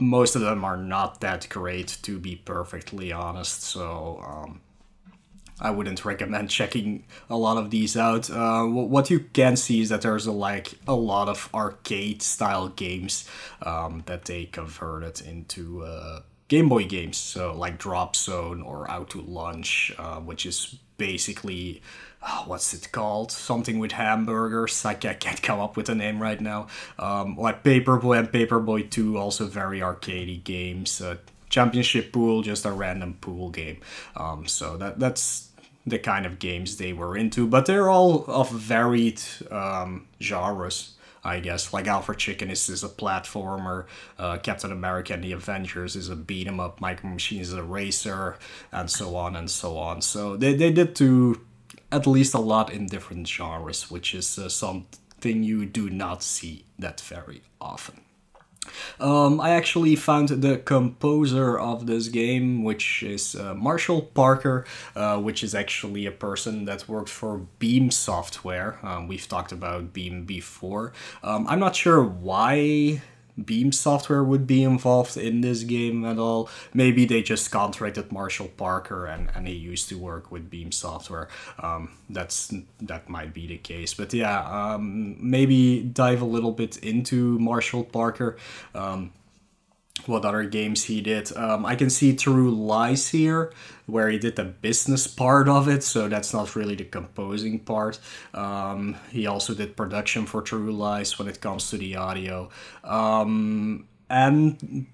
most 0.00 0.34
of 0.34 0.42
them 0.42 0.64
are 0.64 0.76
not 0.76 1.20
that 1.20 1.48
great, 1.48 1.98
to 2.02 2.18
be 2.18 2.34
perfectly 2.34 3.12
honest. 3.12 3.62
So 3.62 4.20
um, 4.26 4.60
I 5.60 5.70
wouldn't 5.70 6.04
recommend 6.04 6.50
checking 6.58 7.04
a 7.28 7.36
lot 7.36 7.56
of 7.56 7.70
these 7.70 7.96
out. 7.96 8.28
Uh, 8.28 8.64
what 8.64 9.10
you 9.10 9.20
can 9.20 9.54
see 9.54 9.80
is 9.80 9.90
that 9.90 10.02
there's 10.02 10.26
a, 10.26 10.32
like 10.32 10.72
a 10.88 10.94
lot 10.94 11.28
of 11.28 11.48
arcade 11.54 12.20
style 12.20 12.66
games 12.68 13.30
um, 13.62 14.02
that 14.06 14.24
they 14.24 14.46
converted 14.46 15.20
into. 15.24 15.84
Uh, 15.84 16.22
Game 16.50 16.68
Boy 16.68 16.84
games, 16.84 17.16
so 17.16 17.54
like 17.54 17.78
Drop 17.78 18.16
Zone 18.16 18.60
or 18.60 18.90
Out 18.90 19.10
to 19.10 19.20
Lunch, 19.22 19.92
uh, 19.96 20.16
which 20.16 20.44
is 20.44 20.76
basically 20.98 21.80
oh, 22.26 22.42
what's 22.46 22.74
it 22.74 22.90
called? 22.90 23.30
Something 23.30 23.78
with 23.78 23.92
hamburgers. 23.92 24.84
I 24.84 24.94
can't 24.94 25.40
come 25.42 25.60
up 25.60 25.76
with 25.76 25.88
a 25.88 25.94
name 25.94 26.20
right 26.20 26.40
now. 26.40 26.66
Um, 26.98 27.36
like 27.36 27.62
Paperboy 27.62 28.18
and 28.18 28.32
Paperboy 28.32 28.90
2, 28.90 29.16
also 29.16 29.46
very 29.46 29.78
arcadey 29.78 30.42
games. 30.42 31.00
Uh, 31.00 31.18
Championship 31.48 32.12
Pool, 32.12 32.42
just 32.42 32.64
a 32.64 32.72
random 32.72 33.14
pool 33.20 33.50
game. 33.50 33.78
Um, 34.16 34.48
so 34.48 34.76
that 34.76 34.98
that's 34.98 35.50
the 35.86 36.00
kind 36.00 36.26
of 36.26 36.40
games 36.40 36.76
they 36.78 36.92
were 36.92 37.16
into, 37.16 37.46
but 37.46 37.66
they're 37.66 37.88
all 37.88 38.24
of 38.26 38.50
varied 38.50 39.22
um, 39.52 40.08
genres. 40.20 40.94
I 41.22 41.40
guess 41.40 41.72
like 41.72 41.86
Alfred 41.86 42.18
Chicken 42.18 42.50
is, 42.50 42.68
is 42.68 42.82
a 42.82 42.88
platformer, 42.88 43.86
uh, 44.18 44.38
Captain 44.38 44.72
America 44.72 45.12
and 45.14 45.22
the 45.22 45.32
Avengers 45.32 45.96
is 45.96 46.08
a 46.08 46.16
beat 46.16 46.46
'em 46.46 46.60
up, 46.60 46.80
Micro 46.80 47.10
Machines 47.10 47.48
is 47.48 47.54
a 47.54 47.62
racer, 47.62 48.38
and 48.72 48.90
so 48.90 49.16
on 49.16 49.36
and 49.36 49.50
so 49.50 49.76
on. 49.76 50.00
So 50.02 50.36
they, 50.36 50.54
they 50.54 50.72
did 50.72 50.96
to 50.96 51.40
at 51.92 52.06
least 52.06 52.34
a 52.34 52.38
lot 52.40 52.72
in 52.72 52.86
different 52.86 53.28
genres, 53.28 53.90
which 53.90 54.14
is 54.14 54.38
uh, 54.38 54.48
something 54.48 55.42
you 55.42 55.66
do 55.66 55.90
not 55.90 56.22
see 56.22 56.64
that 56.78 57.00
very 57.00 57.42
often. 57.60 58.00
Um, 58.98 59.40
I 59.40 59.50
actually 59.50 59.96
found 59.96 60.28
the 60.28 60.58
composer 60.58 61.58
of 61.58 61.86
this 61.86 62.08
game, 62.08 62.62
which 62.62 63.02
is 63.02 63.34
uh, 63.34 63.54
Marshall 63.54 64.02
Parker, 64.02 64.66
uh, 64.94 65.18
which 65.18 65.42
is 65.42 65.54
actually 65.54 66.06
a 66.06 66.12
person 66.12 66.66
that 66.66 66.88
worked 66.88 67.08
for 67.08 67.46
Beam 67.58 67.90
Software. 67.90 68.78
Um, 68.82 69.08
we've 69.08 69.26
talked 69.26 69.52
about 69.52 69.92
Beam 69.92 70.24
before. 70.24 70.92
Um, 71.22 71.46
I'm 71.48 71.58
not 71.58 71.74
sure 71.74 72.02
why 72.02 73.00
Beam 73.42 73.72
Software 73.72 74.22
would 74.22 74.46
be 74.46 74.62
involved 74.62 75.16
in 75.16 75.40
this 75.40 75.62
game 75.64 76.04
at 76.04 76.18
all. 76.18 76.48
Maybe 76.74 77.04
they 77.04 77.22
just 77.22 77.50
contracted 77.50 78.12
Marshall 78.12 78.48
Parker 78.48 79.06
and, 79.06 79.30
and 79.34 79.46
he 79.46 79.54
used 79.54 79.88
to 79.88 79.98
work 79.98 80.30
with 80.30 80.50
Beam 80.50 80.72
Software. 80.72 81.28
Um, 81.58 81.90
that's 82.08 82.52
that 82.80 83.08
might 83.08 83.32
be 83.34 83.46
the 83.46 83.58
case. 83.58 83.94
But 83.94 84.12
yeah, 84.12 84.74
um, 84.74 85.16
maybe 85.20 85.82
dive 85.82 86.22
a 86.22 86.26
little 86.26 86.52
bit 86.52 86.76
into 86.78 87.38
Marshall 87.38 87.84
Parker. 87.84 88.36
Um, 88.74 89.12
what 90.06 90.24
other 90.24 90.44
games 90.44 90.84
he 90.84 91.00
did. 91.00 91.36
Um, 91.36 91.66
I 91.66 91.76
can 91.76 91.90
see 91.90 92.14
True 92.14 92.50
Lies 92.50 93.08
here, 93.08 93.52
where 93.86 94.08
he 94.08 94.18
did 94.18 94.36
the 94.36 94.44
business 94.44 95.06
part 95.06 95.48
of 95.48 95.68
it, 95.68 95.82
so 95.82 96.08
that's 96.08 96.32
not 96.32 96.54
really 96.56 96.74
the 96.74 96.84
composing 96.84 97.60
part. 97.60 97.98
Um, 98.34 98.96
he 99.10 99.26
also 99.26 99.54
did 99.54 99.76
production 99.76 100.26
for 100.26 100.42
True 100.42 100.72
Lies 100.72 101.18
when 101.18 101.28
it 101.28 101.40
comes 101.40 101.70
to 101.70 101.76
the 101.76 101.96
audio. 101.96 102.50
Um, 102.84 103.86
and 104.08 104.86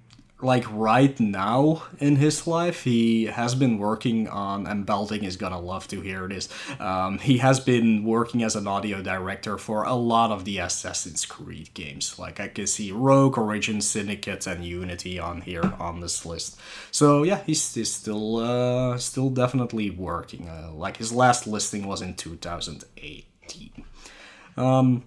like 0.43 0.65
right 0.71 1.19
now 1.19 1.83
in 1.99 2.17
his 2.17 2.47
life 2.47 2.85
he 2.85 3.25
has 3.25 3.55
been 3.55 3.79
working 3.79 4.29
on 4.29 4.67
and 4.67 4.85
Baltic 4.85 5.23
is 5.23 5.37
gonna 5.37 5.59
love 5.59 5.89
to 5.89 6.03
hear 6.03 6.29
this 6.29 6.49
um, 6.79 7.19
he 7.19 7.39
has 7.39 7.59
been 7.59 8.05
working 8.05 8.43
as 8.43 8.55
an 8.55 8.67
audio 8.67 9.01
director 9.01 9.57
for 9.57 9.85
a 9.85 9.95
lot 9.95 10.31
of 10.31 10.45
the 10.45 10.59
assassin's 10.59 11.25
creed 11.25 11.73
games. 11.73 12.19
Like 12.19 12.39
i 12.39 12.49
can 12.49 12.67
see 12.67 12.93
rogue 12.93 13.39
origin 13.39 13.81
syndicate 13.81 14.47
and 14.47 14.63
unity 14.63 15.19
on 15.19 15.41
here 15.41 15.73
on 15.79 16.01
this 16.01 16.27
list. 16.27 16.59
So 16.91 17.23
yeah 17.23 17.43
he's, 17.47 17.75
he's 17.75 17.93
still 17.93 18.37
uh, 18.37 18.99
still 18.99 19.31
definitely 19.31 19.91
working. 19.91 20.49
Uh, 20.49 20.71
like 20.75 20.99
his 20.99 21.13
last 21.13 21.47
listing 21.47 21.87
was 21.87 22.03
in 22.03 22.15
2018 22.15 23.85
um, 24.59 25.03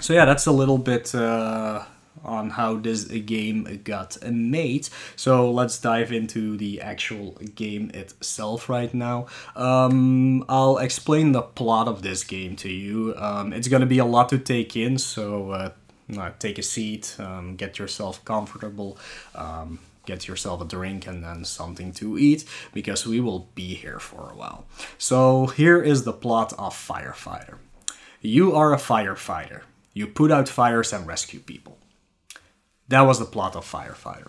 so 0.00 0.12
yeah 0.14 0.24
that's 0.24 0.46
a 0.46 0.52
little 0.52 0.78
bit 0.78 1.14
uh, 1.14 1.84
on 2.24 2.50
how 2.50 2.76
this 2.76 3.04
game 3.04 3.80
got 3.84 4.16
made. 4.30 4.88
So 5.16 5.50
let's 5.50 5.78
dive 5.78 6.12
into 6.12 6.56
the 6.56 6.80
actual 6.80 7.32
game 7.54 7.90
itself 7.94 8.68
right 8.68 8.92
now. 8.92 9.26
Um, 9.56 10.44
I'll 10.48 10.78
explain 10.78 11.32
the 11.32 11.42
plot 11.42 11.88
of 11.88 12.02
this 12.02 12.24
game 12.24 12.56
to 12.56 12.70
you. 12.70 13.14
Um, 13.16 13.52
it's 13.52 13.68
gonna 13.68 13.86
be 13.86 13.98
a 13.98 14.04
lot 14.04 14.28
to 14.30 14.38
take 14.38 14.76
in, 14.76 14.98
so 14.98 15.50
uh, 15.50 15.70
uh, 16.16 16.30
take 16.38 16.58
a 16.58 16.62
seat, 16.62 17.16
um, 17.18 17.56
get 17.56 17.78
yourself 17.78 18.24
comfortable. 18.24 18.98
Um, 19.34 19.80
get 20.06 20.26
yourself 20.26 20.62
a 20.62 20.64
drink 20.64 21.06
and 21.06 21.22
then 21.22 21.44
something 21.44 21.92
to 21.92 22.16
eat 22.16 22.42
because 22.72 23.06
we 23.06 23.20
will 23.20 23.46
be 23.54 23.74
here 23.74 23.98
for 23.98 24.30
a 24.30 24.34
while. 24.34 24.64
So, 24.96 25.48
here 25.48 25.82
is 25.82 26.04
the 26.04 26.14
plot 26.14 26.54
of 26.54 26.72
Firefighter. 26.74 27.58
You 28.20 28.56
are 28.56 28.72
a 28.72 28.78
firefighter. 28.78 29.62
You 29.94 30.08
put 30.08 30.32
out 30.32 30.48
fires 30.48 30.92
and 30.92 31.06
rescue 31.06 31.38
people. 31.38 31.78
That 32.88 33.02
was 33.02 33.18
the 33.18 33.24
plot 33.24 33.54
of 33.54 33.70
Firefighter. 33.70 34.28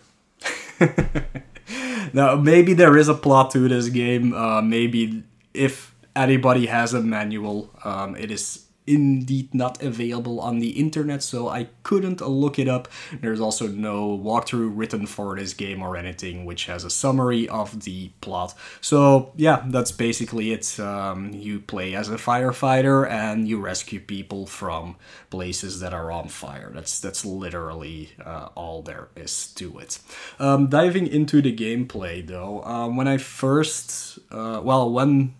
now, 2.13 2.35
maybe 2.35 2.73
there 2.73 2.97
is 2.97 3.07
a 3.07 3.13
plot 3.13 3.51
to 3.51 3.67
this 3.67 3.89
game. 3.89 4.33
Uh, 4.33 4.61
maybe 4.61 5.23
if 5.53 5.95
anybody 6.15 6.65
has 6.67 6.93
a 6.93 7.01
manual, 7.01 7.71
um, 7.83 8.15
it 8.15 8.31
is 8.31 8.65
indeed 8.89 9.53
not 9.53 9.81
available 9.81 10.39
on 10.39 10.59
the 10.59 10.71
internet, 10.71 11.23
so 11.23 11.47
I 11.47 11.69
couldn't 11.83 12.21
look 12.21 12.57
it 12.57 12.67
up. 12.67 12.87
There's 13.21 13.39
also 13.39 13.67
no 13.67 14.17
walkthrough 14.17 14.71
written 14.73 15.05
for 15.05 15.35
this 15.37 15.53
game 15.53 15.81
or 15.81 15.95
anything, 15.95 16.45
which 16.45 16.65
has 16.65 16.83
a 16.83 16.89
summary 16.89 17.47
of 17.47 17.83
the 17.83 18.09
plot. 18.21 18.55
So, 18.81 19.31
yeah, 19.35 19.63
that's 19.67 19.91
basically 19.91 20.51
it. 20.51 20.79
Um, 20.79 21.33
you 21.33 21.59
play 21.59 21.95
as 21.95 22.09
a 22.09 22.15
firefighter 22.15 23.09
and 23.09 23.47
you 23.47 23.59
rescue 23.59 23.99
people 23.99 24.45
from 24.45 24.95
places 25.29 25.79
that 25.79 25.93
are 25.93 26.11
on 26.11 26.27
fire. 26.27 26.71
That's 26.73 26.99
that's 26.99 27.23
literally 27.25 28.09
uh, 28.25 28.49
all 28.55 28.81
there 28.81 29.09
is 29.15 29.47
to 29.53 29.79
it. 29.79 29.99
Um, 30.39 30.67
diving 30.67 31.07
into 31.07 31.41
the 31.41 31.55
gameplay, 31.55 32.25
though, 32.25 32.63
um, 32.63 32.97
when 32.97 33.07
I 33.07 33.17
first, 33.17 34.19
uh, 34.31 34.61
well, 34.63 34.91
when 34.91 35.35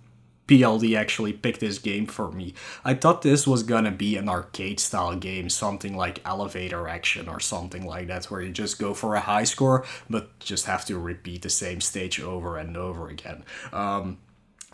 PLD 0.50 0.98
actually 0.98 1.32
picked 1.32 1.60
this 1.60 1.78
game 1.78 2.08
for 2.08 2.32
me. 2.32 2.56
I 2.84 2.96
thought 2.96 3.22
this 3.22 3.46
was 3.46 3.62
gonna 3.62 3.92
be 3.92 4.18
an 4.18 4.28
arcade 4.28 4.80
style 4.80 5.16
game, 5.16 5.48
something 5.48 5.96
like 5.96 6.26
elevator 6.26 6.88
action 6.88 7.30
or 7.30 7.40
something 7.40 7.86
like 7.86 8.08
that, 8.08 8.26
where 8.26 8.42
you 8.42 8.52
just 8.52 8.80
go 8.80 8.96
for 8.96 9.14
a 9.14 9.20
high 9.20 9.44
score, 9.44 9.86
but 10.10 10.40
just 10.40 10.66
have 10.66 10.86
to 10.86 10.98
repeat 10.98 11.44
the 11.44 11.52
same 11.52 11.82
stage 11.82 12.20
over 12.20 12.58
and 12.58 12.76
over 12.76 13.10
again. 13.10 13.44
Um, 13.72 14.18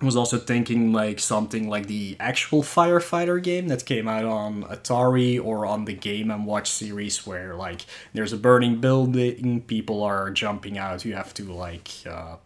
I 0.01 0.05
was 0.05 0.15
also 0.15 0.37
thinking 0.37 0.93
like 0.93 1.19
something 1.19 1.69
like 1.69 1.87
the 1.87 2.17
actual 2.19 2.63
firefighter 2.63 3.41
game 3.43 3.67
that 3.69 3.85
came 3.85 4.07
out 4.07 4.25
on 4.25 4.63
Atari 4.63 5.43
or 5.43 5.65
on 5.65 5.85
the 5.85 5.93
Game 5.93 6.31
and 6.31 6.45
Watch 6.45 6.69
series, 6.69 7.27
where 7.27 7.53
like 7.55 7.85
there's 8.13 8.33
a 8.33 8.37
burning 8.37 8.79
building, 8.79 9.61
people 9.61 10.03
are 10.03 10.31
jumping 10.31 10.77
out, 10.77 11.03
you 11.03 11.15
have 11.15 11.33
to 11.35 11.43
like 11.51 11.89
uh, 12.09 12.37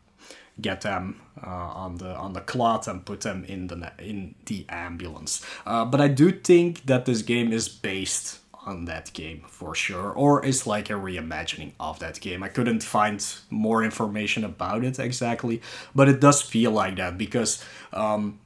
get 0.62 0.82
them 0.82 1.22
uh, 1.42 1.50
on 1.50 1.96
the 1.98 2.16
on 2.16 2.34
the 2.34 2.42
clot 2.42 2.88
and 2.88 3.06
put 3.06 3.22
them 3.22 3.44
in 3.46 3.68
the 3.68 3.92
in 3.98 4.36
the 4.46 4.66
ambulance. 4.70 5.46
Uh, 5.66 5.86
but 5.86 6.02
I 6.02 6.08
do 6.08 6.32
think 6.32 6.86
that 6.86 7.06
this 7.06 7.22
game 7.22 7.52
is 7.52 7.70
based 7.70 8.40
on 8.66 8.86
that 8.86 9.12
game 9.14 9.44
for 9.48 9.74
sure, 9.74 10.12
or 10.12 10.46
is 10.46 10.68
like 10.68 10.90
a 10.90 10.94
reimagining 10.94 11.72
of 11.80 12.00
that 12.00 12.20
game. 12.20 12.44
I 12.44 12.50
couldn't 12.50 12.84
find 12.84 13.26
more 13.50 13.84
information 13.84 14.44
about 14.44 14.84
it 14.84 15.00
exactly, 15.00 15.62
but 15.96 16.10
it 16.10 16.20
does 16.20 16.42
feel 16.42 16.72
like 16.72 16.98
that 16.98 17.18
because. 17.18 17.64
Um, 17.94 18.40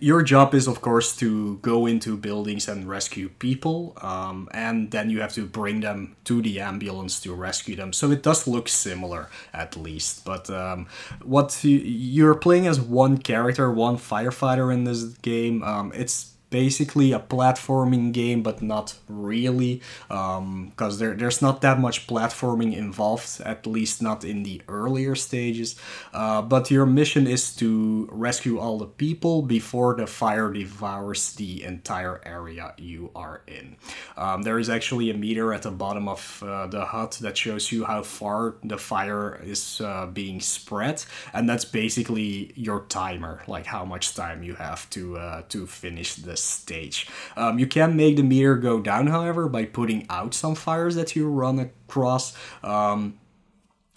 your 0.00 0.22
job 0.22 0.54
is 0.54 0.66
of 0.66 0.80
course 0.80 1.14
to 1.16 1.56
go 1.58 1.86
into 1.86 2.16
buildings 2.16 2.68
and 2.68 2.88
rescue 2.88 3.28
people 3.28 3.96
um, 4.00 4.48
and 4.52 4.90
then 4.90 5.10
you 5.10 5.20
have 5.20 5.32
to 5.32 5.46
bring 5.46 5.80
them 5.80 6.16
to 6.24 6.40
the 6.42 6.60
ambulance 6.60 7.20
to 7.20 7.34
rescue 7.34 7.76
them. 7.76 7.92
So 7.92 8.10
it 8.10 8.22
does 8.22 8.46
look 8.46 8.68
similar 8.68 9.28
at 9.52 9.76
least. 9.76 10.24
But 10.24 10.48
um, 10.50 10.86
what 11.22 11.62
you, 11.64 11.78
you're 11.78 12.34
playing 12.34 12.66
as 12.66 12.80
one 12.80 13.18
character 13.18 13.70
one 13.70 13.96
firefighter 13.96 14.72
in 14.72 14.84
this 14.84 15.04
game 15.04 15.62
um, 15.62 15.92
it's 15.94 16.32
basically 16.52 17.12
a 17.12 17.18
platforming 17.18 18.12
game, 18.12 18.42
but 18.42 18.62
not 18.62 18.94
really, 19.08 19.82
because 20.08 20.94
um, 20.94 20.98
there, 20.98 21.14
there's 21.14 21.40
not 21.42 21.62
that 21.62 21.80
much 21.80 22.06
platforming 22.06 22.76
involved, 22.76 23.40
at 23.40 23.66
least 23.66 24.02
not 24.02 24.22
in 24.22 24.44
the 24.44 24.60
earlier 24.68 25.16
stages. 25.16 25.74
Uh, 26.12 26.42
but 26.42 26.70
your 26.70 26.86
mission 26.86 27.26
is 27.26 27.56
to 27.56 28.06
rescue 28.12 28.58
all 28.58 28.78
the 28.78 28.86
people 28.86 29.42
before 29.42 29.94
the 29.96 30.06
fire 30.06 30.52
devours 30.52 31.32
the 31.34 31.64
entire 31.64 32.20
area 32.26 32.74
you 32.76 33.10
are 33.16 33.40
in. 33.46 33.76
Um, 34.16 34.42
there 34.42 34.58
is 34.58 34.68
actually 34.68 35.10
a 35.10 35.14
meter 35.14 35.54
at 35.54 35.62
the 35.62 35.70
bottom 35.70 36.06
of 36.06 36.42
uh, 36.46 36.66
the 36.66 36.84
HUD 36.84 37.12
that 37.24 37.36
shows 37.36 37.72
you 37.72 37.84
how 37.84 38.02
far 38.02 38.56
the 38.62 38.78
fire 38.78 39.40
is 39.42 39.80
uh, 39.80 40.06
being 40.06 40.40
spread, 40.40 41.02
and 41.32 41.48
that's 41.48 41.64
basically 41.64 42.52
your 42.54 42.80
timer, 42.88 43.42
like 43.46 43.66
how 43.66 43.84
much 43.86 44.14
time 44.14 44.42
you 44.42 44.54
have 44.56 44.88
to 44.90 45.16
uh, 45.16 45.42
to 45.48 45.66
finish 45.66 46.16
this 46.16 46.41
stage. 46.42 47.08
Um, 47.36 47.58
you 47.58 47.66
can 47.66 47.96
make 47.96 48.16
the 48.16 48.22
meter 48.22 48.56
go 48.56 48.80
down, 48.80 49.06
however, 49.06 49.48
by 49.48 49.64
putting 49.64 50.06
out 50.10 50.34
some 50.34 50.54
fires 50.54 50.94
that 50.94 51.14
you 51.16 51.28
run 51.28 51.58
across. 51.58 52.36
Um, 52.62 53.18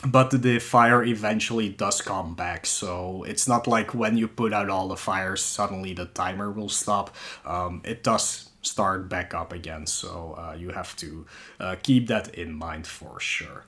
but 0.05 0.29
the 0.29 0.59
fire 0.59 1.03
eventually 1.03 1.69
does 1.69 2.01
come 2.01 2.35
back, 2.35 2.65
so 2.65 3.23
it's 3.23 3.47
not 3.47 3.65
like 3.65 3.95
when 3.95 4.17
you 4.17 4.27
put 4.27 4.53
out 4.53 4.69
all 4.69 4.87
the 4.87 4.97
fires, 4.97 5.41
suddenly 5.41 5.93
the 5.93 6.05
timer 6.05 6.51
will 6.51 6.69
stop. 6.69 7.15
Um, 7.45 7.81
it 7.83 8.03
does 8.03 8.49
start 8.61 9.09
back 9.09 9.33
up 9.33 9.51
again, 9.51 9.87
so 9.87 10.35
uh, 10.37 10.55
you 10.55 10.69
have 10.69 10.95
to 10.97 11.25
uh, 11.59 11.75
keep 11.81 12.07
that 12.07 12.35
in 12.35 12.53
mind 12.53 12.85
for 12.85 13.19
sure. 13.19 13.65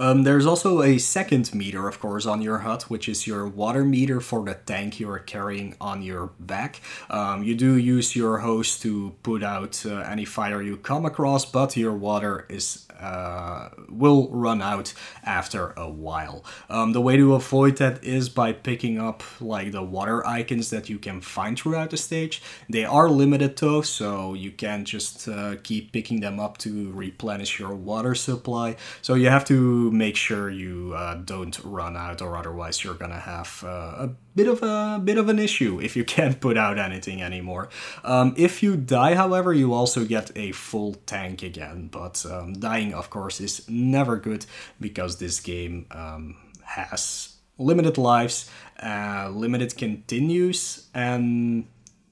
Um, 0.00 0.22
there's 0.22 0.46
also 0.46 0.80
a 0.80 0.96
second 0.96 1.54
meter, 1.54 1.86
of 1.86 2.00
course, 2.00 2.24
on 2.24 2.40
your 2.40 2.60
HUD, 2.60 2.84
which 2.84 3.06
is 3.06 3.26
your 3.26 3.46
water 3.46 3.84
meter 3.84 4.18
for 4.18 4.42
the 4.42 4.54
tank 4.54 4.98
you 4.98 5.10
are 5.10 5.18
carrying 5.18 5.76
on 5.78 6.00
your 6.00 6.30
back. 6.40 6.80
Um, 7.10 7.44
you 7.44 7.54
do 7.54 7.76
use 7.76 8.16
your 8.16 8.38
hose 8.38 8.80
to 8.80 9.14
put 9.22 9.42
out 9.42 9.84
uh, 9.84 9.96
any 9.98 10.24
fire 10.24 10.62
you 10.62 10.78
come 10.78 11.04
across, 11.04 11.44
but 11.44 11.76
your 11.76 11.92
water 11.92 12.46
is 12.48 12.88
uh, 13.00 13.70
will 13.88 14.28
run 14.30 14.62
out 14.62 14.92
after 15.24 15.72
a 15.76 15.88
while. 15.88 16.44
Um, 16.68 16.92
the 16.92 17.00
way 17.00 17.16
to 17.16 17.34
avoid 17.34 17.76
that 17.78 18.04
is 18.04 18.28
by 18.28 18.52
picking 18.52 18.98
up 18.98 19.22
like 19.40 19.72
the 19.72 19.82
water 19.82 20.26
icons 20.26 20.70
that 20.70 20.88
you 20.88 20.98
can 20.98 21.20
find 21.20 21.58
throughout 21.58 21.90
the 21.90 21.96
stage. 21.96 22.42
They 22.68 22.84
are 22.84 23.08
limited 23.08 23.56
though, 23.56 23.82
so 23.82 24.34
you 24.34 24.50
can't 24.50 24.86
just 24.86 25.28
uh, 25.28 25.56
keep 25.62 25.92
picking 25.92 26.20
them 26.20 26.38
up 26.38 26.58
to 26.58 26.90
replenish 26.92 27.58
your 27.58 27.74
water 27.74 28.14
supply. 28.14 28.76
So 29.02 29.14
you 29.14 29.28
have 29.28 29.44
to 29.46 29.90
make 29.90 30.16
sure 30.16 30.50
you 30.50 30.92
uh, 30.96 31.14
don't 31.14 31.58
run 31.64 31.96
out, 31.96 32.22
or 32.22 32.36
otherwise 32.36 32.84
you're 32.84 32.94
gonna 32.94 33.20
have 33.20 33.62
uh, 33.64 34.06
a 34.06 34.10
bit 34.40 34.48
of 34.48 34.62
a 34.62 35.00
bit 35.02 35.18
of 35.18 35.28
an 35.28 35.38
issue 35.38 35.80
if 35.80 35.96
you 35.96 36.04
can't 36.16 36.40
put 36.40 36.56
out 36.56 36.78
anything 36.78 37.22
anymore. 37.22 37.68
Um, 38.04 38.34
if 38.36 38.62
you 38.62 38.76
die, 38.76 39.14
however, 39.14 39.52
you 39.52 39.72
also 39.74 40.04
get 40.04 40.30
a 40.36 40.52
full 40.52 40.94
tank 41.06 41.42
again. 41.42 41.88
But 41.90 42.24
um, 42.26 42.54
dying, 42.54 42.94
of 42.94 43.10
course, 43.10 43.40
is 43.40 43.68
never 43.68 44.16
good 44.16 44.46
because 44.80 45.18
this 45.18 45.40
game 45.40 45.86
um, 45.90 46.36
has 46.64 47.36
limited 47.58 47.98
lives, 47.98 48.50
uh, 48.82 49.30
limited 49.32 49.76
continues, 49.76 50.88
and 50.94 51.66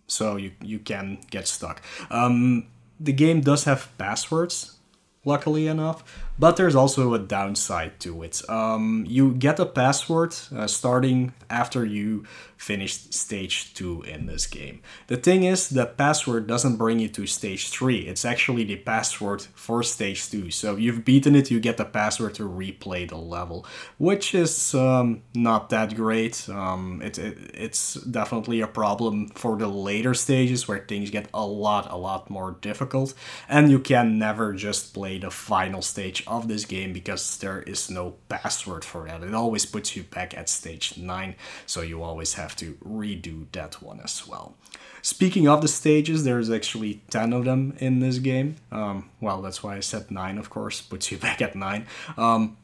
so 0.07 0.37
you 0.37 0.53
you 0.61 0.79
can 0.79 1.19
get 1.31 1.49
stuck. 1.49 1.83
Um, 2.11 2.67
the 3.01 3.13
game 3.13 3.41
does 3.41 3.65
have 3.65 3.89
passwords, 3.97 4.77
luckily 5.25 5.67
enough 5.67 6.03
but 6.39 6.57
there's 6.57 6.77
also 6.77 7.15
a 7.15 7.19
downside 7.19 7.99
to 8.01 8.23
it. 8.23 8.49
Um, 8.49 9.05
you 9.09 9.33
get 9.33 9.59
a 9.59 9.67
password 9.67 10.35
uh, 10.55 10.67
starting 10.67 11.33
after 11.51 11.85
you 11.85 12.25
finished 12.57 13.15
stage 13.15 13.73
2 13.75 14.03
in 14.03 14.27
this 14.27 14.47
game. 14.47 14.81
The 15.07 15.17
thing 15.17 15.45
is, 15.45 15.69
the 15.69 15.87
password 15.87 16.47
doesn't 16.47 16.77
bring 16.77 16.99
you 16.99 17.09
to 17.11 17.27
stage 17.27 17.71
3, 17.71 18.01
it's 18.01 18.25
actually 18.25 18.65
the 18.65 18.77
password 18.77 19.43
for 19.55 19.83
stage 19.83 20.29
2. 20.31 20.51
So 20.51 20.77
you've 20.77 21.05
beaten 21.05 21.35
it, 21.35 21.51
you 21.51 21.61
get 21.61 21.77
the 21.77 21.85
password 21.85 22.35
to 22.35 22.43
replay 22.49 23.09
the 23.09 23.17
level, 23.17 23.65
which 23.97 24.35
is 24.35 24.75
um, 24.75 25.23
not 25.35 25.71
that 25.71 25.95
great. 25.95 26.49
Um, 26.49 27.01
it, 27.03 27.19
it, 27.19 27.39
it's 27.55 27.95
definitely 27.95 28.61
a 28.61 28.67
problem 28.67 29.29
for 29.31 29.57
the 29.57 29.69
later 29.69 30.15
stages 30.15 30.67
where 30.67 30.79
things 30.79 31.11
get 31.11 31.29
a 31.33 31.47
lot, 31.47 31.91
a 31.91 31.97
lot 31.97 32.29
more 32.29 32.57
difficult, 32.61 33.15
and 33.49 33.71
you 33.71 33.79
can 33.79 34.19
never 34.19 34.53
just 34.53 34.95
play 34.95 35.19
the 35.19 35.31
final 35.31 35.81
stage 35.81 36.25
of 36.29 36.49
this 36.49 36.65
game 36.65 36.93
because 36.93 37.39
there 37.39 37.63
is 37.63 37.91
no 37.91 38.17
password 38.29 38.85
for 38.85 39.07
that. 39.07 39.23
It 39.23 39.35
always 39.35 39.65
puts 39.65 39.97
you 39.97 40.03
back 40.03 40.37
at 40.37 40.49
stage 40.49 40.99
9, 40.99 41.35
so 41.67 41.81
you 41.81 42.03
always 42.03 42.35
have 42.35 42.55
to 42.57 42.75
redo 42.85 43.47
that 43.53 43.81
one 43.83 44.01
as 44.05 44.29
well. 44.29 44.55
Speaking 45.01 45.49
of 45.49 45.63
the 45.63 45.69
stages, 45.69 46.25
there's 46.25 46.51
actually 46.51 47.01
10 47.11 47.33
of 47.33 47.47
them 47.47 47.75
in 47.79 48.01
this 48.01 48.19
game. 48.19 48.57
Um, 48.71 49.09
well, 49.21 49.41
that's 49.41 49.63
why 49.63 49.77
I 49.77 49.81
said 49.81 50.11
9, 50.11 50.37
of 50.37 50.51
course, 50.51 50.83
puts 50.83 51.11
you 51.11 51.17
back 51.27 51.41
at 51.41 51.57
9. 51.57 51.87
Um, 52.19 52.58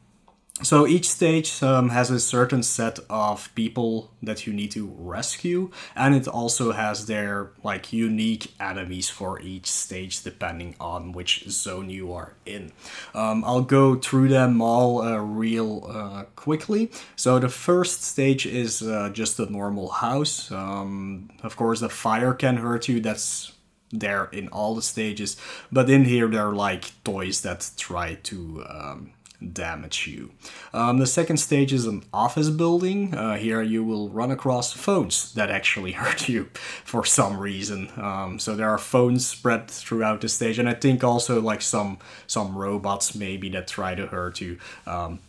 so 0.63 0.87
each 0.87 1.09
stage 1.09 1.61
um, 1.61 1.89
has 1.89 2.09
a 2.09 2.19
certain 2.19 2.63
set 2.63 2.99
of 3.09 3.53
people 3.55 4.11
that 4.23 4.47
you 4.47 4.53
need 4.53 4.71
to 4.71 4.89
rescue, 4.97 5.69
and 5.97 6.15
it 6.15 6.29
also 6.29 6.71
has 6.71 7.07
their 7.07 7.51
like 7.61 7.91
unique 7.91 8.53
enemies 8.57 9.09
for 9.09 9.39
each 9.41 9.69
stage 9.69 10.23
depending 10.23 10.75
on 10.79 11.11
which 11.11 11.43
zone 11.49 11.89
you 11.89 12.13
are 12.13 12.35
in. 12.45 12.71
Um, 13.13 13.43
I'll 13.43 13.63
go 13.63 13.95
through 13.95 14.29
them 14.29 14.61
all 14.61 15.01
uh, 15.01 15.17
real 15.17 15.85
uh, 15.89 16.23
quickly. 16.37 16.89
So 17.17 17.37
the 17.37 17.49
first 17.49 18.03
stage 18.03 18.45
is 18.45 18.81
uh, 18.81 19.09
just 19.09 19.37
a 19.39 19.51
normal 19.51 19.89
house. 19.89 20.49
Um, 20.51 21.31
of 21.43 21.57
course, 21.57 21.81
the 21.81 21.89
fire 21.89 22.33
can 22.33 22.57
hurt 22.57 22.87
you. 22.87 23.01
That's 23.01 23.51
there 23.91 24.29
in 24.31 24.47
all 24.47 24.73
the 24.73 24.81
stages, 24.81 25.35
but 25.69 25.89
in 25.89 26.05
here 26.05 26.27
there 26.27 26.47
are 26.47 26.55
like 26.55 26.91
toys 27.03 27.41
that 27.41 27.69
try 27.77 28.15
to 28.23 28.65
um, 28.67 29.11
damage 29.53 30.07
you. 30.07 30.31
Um, 30.73 30.97
the 30.97 31.07
second 31.07 31.37
stage 31.37 31.73
is 31.73 31.85
an 31.85 32.03
office 32.13 32.49
building. 32.49 33.13
Uh, 33.13 33.37
here 33.37 33.61
you 33.61 33.83
will 33.83 34.09
run 34.09 34.31
across 34.31 34.73
phones 34.73 35.33
that 35.33 35.49
actually 35.49 35.91
hurt 36.03 36.27
you 36.27 36.49
for 36.83 37.03
some 37.05 37.37
reason. 37.39 37.91
Um, 37.97 38.39
so 38.39 38.55
there 38.55 38.69
are 38.69 38.77
phones 38.77 39.27
spread 39.27 39.69
throughout 39.69 40.21
the 40.21 40.29
stage, 40.29 40.59
and 40.59 40.69
I 40.69 40.73
think 40.73 41.03
also 41.03 41.41
like 41.41 41.61
some 41.61 41.99
some 42.27 42.57
robots 42.57 43.15
maybe 43.15 43.49
that 43.49 43.67
try 43.67 43.95
to 43.95 44.07
hurt 44.07 44.41
you. 44.41 44.57
Um, 44.85 45.19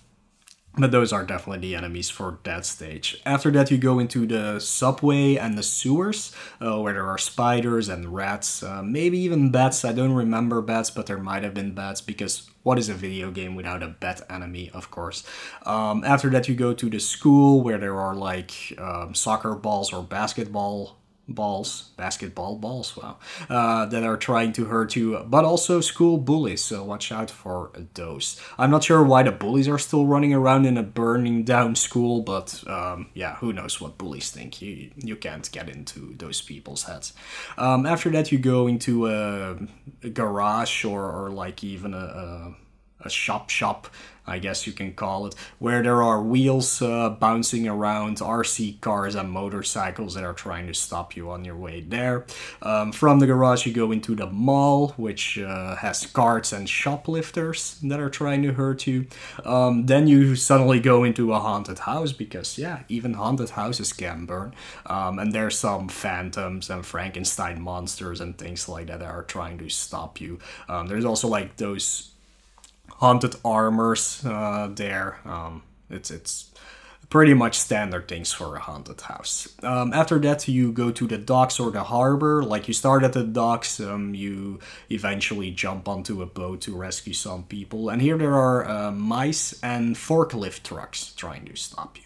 but 0.78 0.90
those 0.90 1.12
are 1.12 1.24
definitely 1.24 1.60
the 1.60 1.74
enemies 1.74 2.10
for 2.10 2.38
that 2.42 2.66
stage. 2.66 3.20
After 3.24 3.50
that, 3.52 3.70
you 3.70 3.78
go 3.78 3.98
into 3.98 4.26
the 4.26 4.60
subway 4.60 5.36
and 5.36 5.56
the 5.56 5.62
sewers, 5.62 6.32
uh, 6.60 6.78
where 6.80 6.92
there 6.92 7.06
are 7.06 7.18
spiders 7.18 7.88
and 7.88 8.14
rats, 8.14 8.62
uh, 8.62 8.82
maybe 8.82 9.18
even 9.18 9.50
bats. 9.50 9.84
I 9.84 9.92
don't 9.92 10.12
remember 10.12 10.60
bats, 10.60 10.90
but 10.90 11.06
there 11.06 11.18
might 11.18 11.42
have 11.44 11.54
been 11.54 11.74
bats 11.74 12.02
because 12.02 12.50
what 12.66 12.80
is 12.80 12.88
a 12.88 12.94
video 12.94 13.30
game 13.30 13.54
without 13.54 13.80
a 13.80 13.86
bat 13.86 14.20
enemy, 14.28 14.72
of 14.74 14.90
course? 14.90 15.22
Um, 15.64 16.02
after 16.02 16.28
that, 16.30 16.48
you 16.48 16.56
go 16.56 16.74
to 16.74 16.90
the 16.90 16.98
school 16.98 17.62
where 17.62 17.78
there 17.78 17.94
are 18.00 18.16
like 18.16 18.74
um, 18.76 19.14
soccer 19.14 19.54
balls 19.54 19.92
or 19.92 20.02
basketball 20.02 20.98
balls, 21.28 21.90
basketball 21.96 22.56
balls, 22.56 22.96
wow, 22.96 23.16
uh, 23.50 23.86
that 23.86 24.02
are 24.02 24.16
trying 24.16 24.52
to 24.52 24.66
hurt 24.66 24.96
you, 24.96 25.18
but 25.26 25.44
also 25.44 25.80
school 25.80 26.18
bullies, 26.18 26.62
so 26.62 26.84
watch 26.84 27.10
out 27.10 27.30
for 27.30 27.72
those. 27.94 28.40
I'm 28.58 28.70
not 28.70 28.84
sure 28.84 29.02
why 29.02 29.22
the 29.22 29.32
bullies 29.32 29.68
are 29.68 29.78
still 29.78 30.06
running 30.06 30.32
around 30.32 30.66
in 30.66 30.76
a 30.76 30.82
burning 30.82 31.44
down 31.44 31.74
school, 31.74 32.22
but 32.22 32.62
um, 32.68 33.08
yeah, 33.14 33.36
who 33.36 33.52
knows 33.52 33.80
what 33.80 33.98
bullies 33.98 34.30
think. 34.30 34.62
You, 34.62 34.90
you 34.96 35.16
can't 35.16 35.50
get 35.50 35.68
into 35.68 36.14
those 36.16 36.40
people's 36.40 36.84
heads. 36.84 37.12
Um, 37.58 37.86
after 37.86 38.10
that, 38.10 38.30
you 38.30 38.38
go 38.38 38.66
into 38.66 39.08
a, 39.08 39.56
a 40.02 40.08
garage 40.08 40.84
or, 40.84 41.10
or 41.10 41.30
like 41.30 41.64
even 41.64 41.94
a, 41.94 41.98
a 41.98 42.54
a 43.06 43.10
shop 43.10 43.48
shop 43.50 43.88
I 44.26 44.38
guess 44.38 44.66
you 44.66 44.72
can 44.72 44.92
call 44.92 45.26
it, 45.26 45.34
where 45.58 45.82
there 45.82 46.02
are 46.02 46.20
wheels 46.20 46.82
uh, 46.82 47.10
bouncing 47.10 47.68
around, 47.68 48.18
RC 48.18 48.80
cars 48.80 49.14
and 49.14 49.30
motorcycles 49.30 50.14
that 50.14 50.24
are 50.24 50.32
trying 50.32 50.66
to 50.66 50.74
stop 50.74 51.16
you 51.16 51.30
on 51.30 51.44
your 51.44 51.56
way 51.56 51.80
there. 51.80 52.26
Um, 52.60 52.92
from 52.92 53.20
the 53.20 53.26
garage, 53.26 53.66
you 53.66 53.72
go 53.72 53.92
into 53.92 54.14
the 54.14 54.26
mall, 54.26 54.88
which 54.96 55.38
uh, 55.38 55.76
has 55.76 56.06
carts 56.06 56.52
and 56.52 56.68
shoplifters 56.68 57.78
that 57.82 58.00
are 58.00 58.10
trying 58.10 58.42
to 58.42 58.52
hurt 58.52 58.86
you. 58.86 59.06
Um, 59.44 59.86
then 59.86 60.08
you 60.08 60.34
suddenly 60.34 60.80
go 60.80 61.04
into 61.04 61.32
a 61.32 61.38
haunted 61.38 61.80
house 61.80 62.12
because, 62.12 62.58
yeah, 62.58 62.82
even 62.88 63.14
haunted 63.14 63.50
houses 63.50 63.92
can 63.92 64.26
burn. 64.26 64.54
Um, 64.86 65.18
and 65.18 65.32
there's 65.32 65.58
some 65.58 65.88
phantoms 65.88 66.68
and 66.68 66.84
Frankenstein 66.84 67.60
monsters 67.60 68.20
and 68.20 68.36
things 68.36 68.68
like 68.68 68.88
that 68.88 69.00
that 69.00 69.10
are 69.10 69.22
trying 69.22 69.58
to 69.58 69.68
stop 69.68 70.20
you. 70.20 70.38
Um, 70.68 70.88
there's 70.88 71.04
also 71.04 71.28
like 71.28 71.56
those 71.56 72.12
haunted 72.98 73.36
armors 73.44 74.24
uh, 74.24 74.68
there. 74.74 75.18
Um, 75.24 75.62
it's 75.90 76.10
it's 76.10 76.52
pretty 77.08 77.34
much 77.34 77.56
standard 77.58 78.08
things 78.08 78.32
for 78.32 78.56
a 78.56 78.60
haunted 78.60 79.00
house. 79.00 79.48
Um, 79.62 79.92
after 79.92 80.18
that, 80.18 80.48
you 80.48 80.72
go 80.72 80.90
to 80.90 81.06
the 81.06 81.18
docks 81.18 81.60
or 81.60 81.70
the 81.70 81.84
harbor. 81.84 82.42
Like 82.42 82.68
you 82.68 82.74
start 82.74 83.04
at 83.04 83.12
the 83.12 83.22
docks, 83.22 83.78
um, 83.80 84.14
you 84.14 84.58
eventually 84.90 85.50
jump 85.50 85.88
onto 85.88 86.22
a 86.22 86.26
boat 86.26 86.60
to 86.62 86.76
rescue 86.76 87.14
some 87.14 87.44
people. 87.44 87.88
And 87.90 88.02
here 88.02 88.18
there 88.18 88.34
are 88.34 88.68
uh, 88.68 88.90
mice 88.90 89.58
and 89.62 89.94
forklift 89.96 90.62
trucks 90.64 91.12
trying 91.14 91.44
to 91.46 91.56
stop 91.56 91.96
you. 91.96 92.05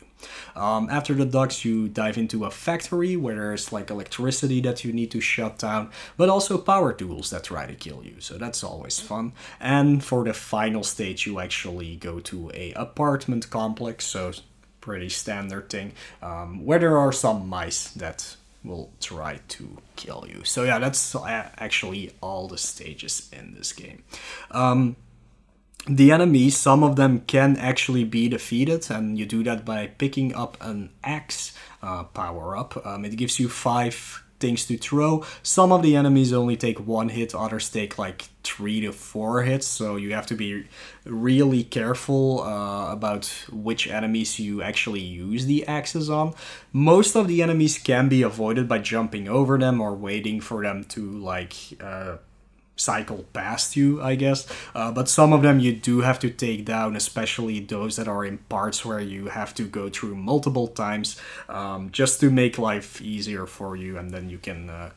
Um, 0.56 0.88
after 0.90 1.14
the 1.14 1.24
docks, 1.24 1.64
you 1.64 1.88
dive 1.88 2.18
into 2.18 2.44
a 2.44 2.50
factory 2.50 3.16
where 3.16 3.34
there's 3.34 3.72
like 3.72 3.90
electricity 3.90 4.60
that 4.62 4.84
you 4.84 4.92
need 4.92 5.10
to 5.12 5.20
shut 5.20 5.58
down, 5.58 5.90
but 6.16 6.28
also 6.28 6.58
power 6.58 6.92
tools 6.92 7.30
that 7.30 7.44
try 7.44 7.66
to 7.66 7.74
kill 7.74 8.04
you. 8.04 8.16
So 8.20 8.38
that's 8.38 8.62
always 8.64 9.00
fun. 9.00 9.32
And 9.60 10.02
for 10.04 10.24
the 10.24 10.34
final 10.34 10.82
stage, 10.82 11.26
you 11.26 11.40
actually 11.40 11.96
go 11.96 12.20
to 12.20 12.50
a 12.54 12.72
apartment 12.74 13.50
complex. 13.50 14.06
So 14.06 14.32
pretty 14.80 15.08
standard 15.08 15.68
thing 15.68 15.92
um, 16.22 16.64
where 16.64 16.78
there 16.78 16.98
are 16.98 17.12
some 17.12 17.48
mice 17.48 17.88
that 17.90 18.36
will 18.64 18.90
try 19.00 19.38
to 19.48 19.78
kill 19.96 20.26
you. 20.28 20.44
So 20.44 20.64
yeah, 20.64 20.78
that's 20.78 21.14
actually 21.16 22.12
all 22.20 22.48
the 22.48 22.58
stages 22.58 23.28
in 23.32 23.54
this 23.54 23.72
game. 23.72 24.02
Um, 24.50 24.96
the 25.90 26.12
enemies, 26.12 26.56
some 26.56 26.84
of 26.84 26.94
them 26.94 27.20
can 27.26 27.56
actually 27.56 28.04
be 28.04 28.28
defeated, 28.28 28.90
and 28.90 29.18
you 29.18 29.26
do 29.26 29.42
that 29.42 29.64
by 29.64 29.88
picking 29.88 30.34
up 30.34 30.56
an 30.60 30.90
axe 31.02 31.52
uh, 31.82 32.04
power 32.04 32.56
up. 32.56 32.86
Um, 32.86 33.04
it 33.04 33.16
gives 33.16 33.40
you 33.40 33.48
five 33.48 34.22
things 34.38 34.66
to 34.66 34.78
throw. 34.78 35.24
Some 35.42 35.72
of 35.72 35.82
the 35.82 35.96
enemies 35.96 36.32
only 36.32 36.56
take 36.56 36.78
one 36.86 37.10
hit, 37.10 37.34
others 37.34 37.68
take 37.68 37.98
like 37.98 38.28
three 38.44 38.80
to 38.80 38.92
four 38.92 39.42
hits, 39.42 39.66
so 39.66 39.96
you 39.96 40.14
have 40.14 40.26
to 40.26 40.34
be 40.34 40.66
really 41.04 41.64
careful 41.64 42.40
uh, 42.42 42.92
about 42.92 43.26
which 43.52 43.88
enemies 43.88 44.38
you 44.38 44.62
actually 44.62 45.00
use 45.00 45.46
the 45.46 45.66
axes 45.66 46.08
on. 46.08 46.34
Most 46.72 47.16
of 47.16 47.26
the 47.26 47.42
enemies 47.42 47.78
can 47.78 48.08
be 48.08 48.22
avoided 48.22 48.68
by 48.68 48.78
jumping 48.78 49.28
over 49.28 49.58
them 49.58 49.80
or 49.80 49.94
waiting 49.94 50.40
for 50.40 50.62
them 50.62 50.84
to 50.84 51.10
like. 51.10 51.54
Uh, 51.80 52.18
cycle 52.80 53.24
past 53.32 53.76
you, 53.76 54.02
I 54.02 54.14
guess. 54.14 54.46
Uh, 54.74 54.90
but 54.90 55.08
some 55.08 55.32
of 55.32 55.42
them 55.42 55.60
you 55.60 55.72
do 55.72 56.00
have 56.00 56.18
to 56.20 56.30
take 56.30 56.64
down, 56.64 56.96
especially 56.96 57.60
those 57.60 57.96
that 57.96 58.08
are 58.08 58.24
in 58.24 58.38
parts 58.48 58.84
where 58.84 59.00
you 59.00 59.26
have 59.28 59.54
to 59.54 59.64
go 59.64 59.88
through 59.88 60.16
multiple 60.16 60.68
times 60.68 61.20
um, 61.48 61.90
just 61.90 62.20
to 62.20 62.30
make 62.30 62.58
life 62.58 63.00
easier 63.00 63.46
for 63.46 63.76
you, 63.76 63.98
and 63.98 64.10
then 64.10 64.30
you 64.30 64.38
can. 64.38 64.70
Uh, 64.70 64.90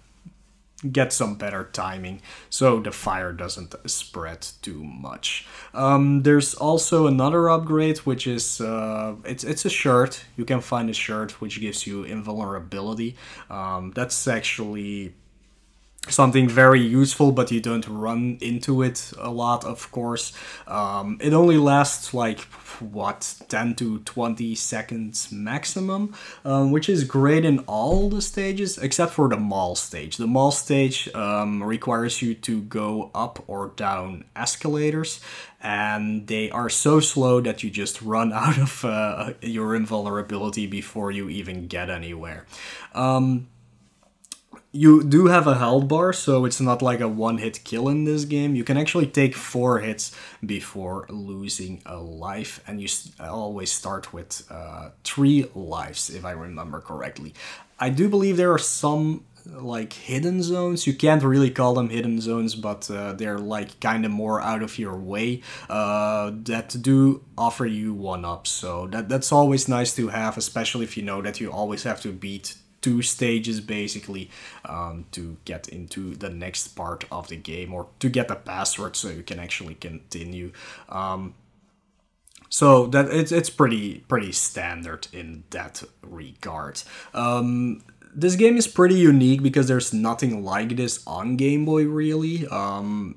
get 0.91 1.13
some 1.13 1.35
better 1.35 1.69
timing 1.71 2.21
so 2.49 2.79
the 2.79 2.91
fire 2.91 3.31
doesn't 3.31 3.73
spread 3.89 4.45
too 4.61 4.83
much. 4.83 5.47
Um, 5.73 6.23
there's 6.23 6.53
also 6.53 7.07
another 7.07 7.49
upgrade 7.49 7.99
which 7.99 8.27
is 8.27 8.59
uh, 8.59 9.15
it's 9.23 9.43
it's 9.43 9.65
a 9.65 9.69
shirt. 9.69 10.25
You 10.35 10.45
can 10.45 10.61
find 10.61 10.89
a 10.89 10.93
shirt 10.93 11.39
which 11.39 11.61
gives 11.61 11.87
you 11.87 12.03
invulnerability. 12.03 13.15
Um, 13.49 13.91
that's 13.95 14.27
actually 14.27 15.13
something 16.09 16.49
very 16.49 16.81
useful, 16.81 17.31
but 17.31 17.51
you 17.51 17.61
don't 17.61 17.87
run 17.87 18.37
into 18.41 18.81
it 18.81 19.11
a 19.17 19.31
lot, 19.31 19.63
of 19.63 19.89
course. 19.91 20.33
Um, 20.67 21.17
it 21.21 21.33
only 21.33 21.57
lasts 21.57 22.13
like 22.13 22.41
what 22.79 23.35
10 23.47 23.75
to 23.75 23.99
20 23.99 24.55
seconds 24.55 25.31
maximum, 25.31 26.13
um, 26.43 26.71
which 26.71 26.89
is 26.89 27.03
great 27.03 27.45
in 27.45 27.59
all 27.59 28.09
the 28.09 28.21
stages 28.21 28.77
except 28.77 29.13
for 29.13 29.29
the 29.29 29.37
mall 29.37 29.75
stage. 29.75 30.17
The 30.17 30.27
mall 30.27 30.51
stage 30.51 31.07
um, 31.13 31.63
requires 31.63 32.21
you 32.21 32.33
to 32.35 32.61
go 32.61 33.09
up 33.15 33.43
or 33.47 33.69
down 33.75 34.25
escalators, 34.35 35.21
and 35.61 36.27
they 36.27 36.51
are 36.51 36.69
so 36.69 36.99
slow 36.99 37.39
that 37.41 37.63
you 37.63 37.69
just 37.69 38.01
run 38.01 38.33
out 38.43 38.57
of 38.57 38.83
uh, 38.83 39.33
your 39.41 39.75
invulnerability 39.75 40.67
before 40.67 41.11
you 41.11 41.29
even 41.29 41.67
get 41.67 41.89
anywhere. 41.89 42.45
Um, 42.93 43.47
you 44.75 45.03
do 45.03 45.27
have 45.27 45.45
a 45.45 45.53
health 45.53 45.87
bar, 45.87 46.11
so 46.13 46.45
it's 46.45 46.59
not 46.59 46.81
like 46.81 46.99
a 46.99 47.07
one 47.07 47.37
hit 47.37 47.63
kill 47.63 47.87
in 47.87 48.05
this 48.05 48.25
game. 48.25 48.55
You 48.55 48.63
can 48.63 48.75
actually 48.75 49.05
take 49.05 49.35
four 49.35 49.79
hits 49.79 50.11
before 50.43 51.05
losing 51.09 51.83
a 51.85 51.97
life, 51.97 52.59
and 52.65 52.81
you 52.81 52.87
always 53.19 53.71
start 53.71 54.11
with 54.13 54.43
uh, 54.49 54.89
three 55.03 55.45
lives, 55.53 56.09
if 56.09 56.25
I 56.25 56.31
remember 56.31 56.81
correctly. 56.81 57.35
I 57.79 57.89
do 57.89 58.09
believe 58.09 58.35
there 58.35 58.51
are 58.51 58.57
some 58.57 59.25
like 59.45 59.93
hidden 59.93 60.41
zones. 60.41 60.87
You 60.87 60.93
can't 60.95 61.21
really 61.21 61.51
call 61.51 61.75
them 61.75 61.89
hidden 61.89 62.19
zones, 62.19 62.55
but 62.55 62.89
uh, 62.89 63.13
they're 63.13 63.37
like 63.37 63.79
kind 63.79 64.05
of 64.05 64.11
more 64.11 64.41
out 64.41 64.63
of 64.63 64.79
your 64.79 64.95
way 64.95 65.41
uh, 65.69 66.31
that 66.45 66.75
do 66.81 67.23
offer 67.37 67.67
you 67.67 67.93
one 67.93 68.25
up. 68.25 68.47
So 68.47 68.87
that 68.87 69.07
that's 69.07 69.31
always 69.31 69.67
nice 69.67 69.95
to 69.97 70.07
have, 70.07 70.35
especially 70.35 70.85
if 70.85 70.97
you 70.97 71.03
know 71.03 71.21
that 71.21 71.39
you 71.39 71.51
always 71.51 71.83
have 71.83 72.01
to 72.01 72.11
beat 72.11 72.55
two 72.83 73.01
stages 73.01 73.59
basically 73.59 74.29
um, 74.65 75.05
to 75.11 75.37
get 75.45 75.67
into 75.69 76.13
the 76.13 76.29
next 76.29 76.67
part 76.75 77.05
of 77.11 77.29
the 77.29 77.37
game 77.37 77.73
or 77.73 77.87
to 77.99 78.09
get 78.09 78.27
the 78.27 78.35
password 78.35 78.95
so 78.95 79.09
you 79.09 79.23
can 79.23 79.39
actually 79.39 79.73
continue. 79.73 80.51
Um, 80.89 81.33
so 82.49 82.85
that 82.87 83.07
it's 83.09 83.31
it's 83.31 83.49
pretty 83.49 84.03
pretty 84.07 84.31
standard 84.31 85.07
in 85.11 85.43
that 85.49 85.83
regard. 86.03 86.83
Um, 87.15 87.81
this 88.15 88.35
game 88.35 88.57
is 88.57 88.67
pretty 88.67 88.93
unique 88.95 89.41
because 89.41 89.67
there's 89.67 89.91
nothing 89.91 90.43
like 90.43 90.75
this 90.75 91.01
on 91.07 91.35
Game 91.35 91.65
Boy 91.65 91.85
really. 91.85 92.45
Um, 92.47 93.15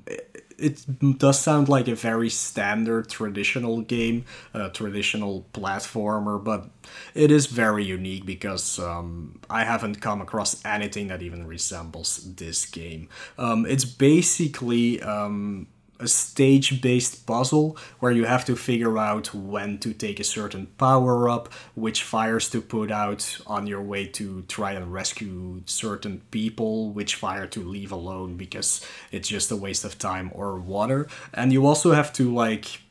it 0.57 1.17
does 1.19 1.39
sound 1.39 1.69
like 1.69 1.87
a 1.87 1.95
very 1.95 2.29
standard 2.29 3.09
traditional 3.09 3.81
game, 3.81 4.25
a 4.53 4.69
traditional 4.69 5.45
platformer, 5.53 6.43
but 6.43 6.69
it 7.13 7.31
is 7.31 7.45
very 7.45 7.83
unique 7.83 8.25
because 8.25 8.79
um, 8.79 9.39
I 9.49 9.63
haven't 9.63 10.01
come 10.01 10.21
across 10.21 10.63
anything 10.65 11.07
that 11.07 11.21
even 11.21 11.45
resembles 11.45 12.33
this 12.35 12.65
game. 12.65 13.09
Um, 13.37 13.65
it's 13.65 13.85
basically 13.85 15.01
um, 15.01 15.67
a 15.99 16.07
stage 16.07 16.81
based 16.81 17.25
puzzle 17.25 17.77
where 17.99 18.11
you 18.11 18.25
have 18.25 18.45
to 18.45 18.55
figure 18.55 18.97
out 18.97 19.33
when 19.33 19.77
to 19.79 19.93
take 19.93 20.19
a 20.19 20.23
certain 20.23 20.67
power 20.77 21.29
up, 21.29 21.51
which 21.75 22.03
fires 22.03 22.49
to 22.49 22.61
put 22.61 22.91
out 22.91 23.39
on 23.47 23.67
your 23.67 23.81
way 23.81 24.05
to 24.05 24.43
try 24.43 24.73
and 24.73 24.93
rescue 24.93 25.61
certain 25.65 26.21
people, 26.31 26.91
which 26.91 27.15
fire 27.15 27.47
to 27.47 27.63
leave 27.63 27.91
alone 27.91 28.37
because 28.37 28.85
it's 29.11 29.27
just 29.27 29.51
a 29.51 29.55
waste 29.55 29.83
of 29.83 29.97
time 29.97 30.31
or 30.33 30.59
water. 30.59 31.07
And 31.33 31.51
you 31.51 31.65
also 31.65 31.93
have 31.93 32.13
to 32.13 32.33
like 32.33 32.81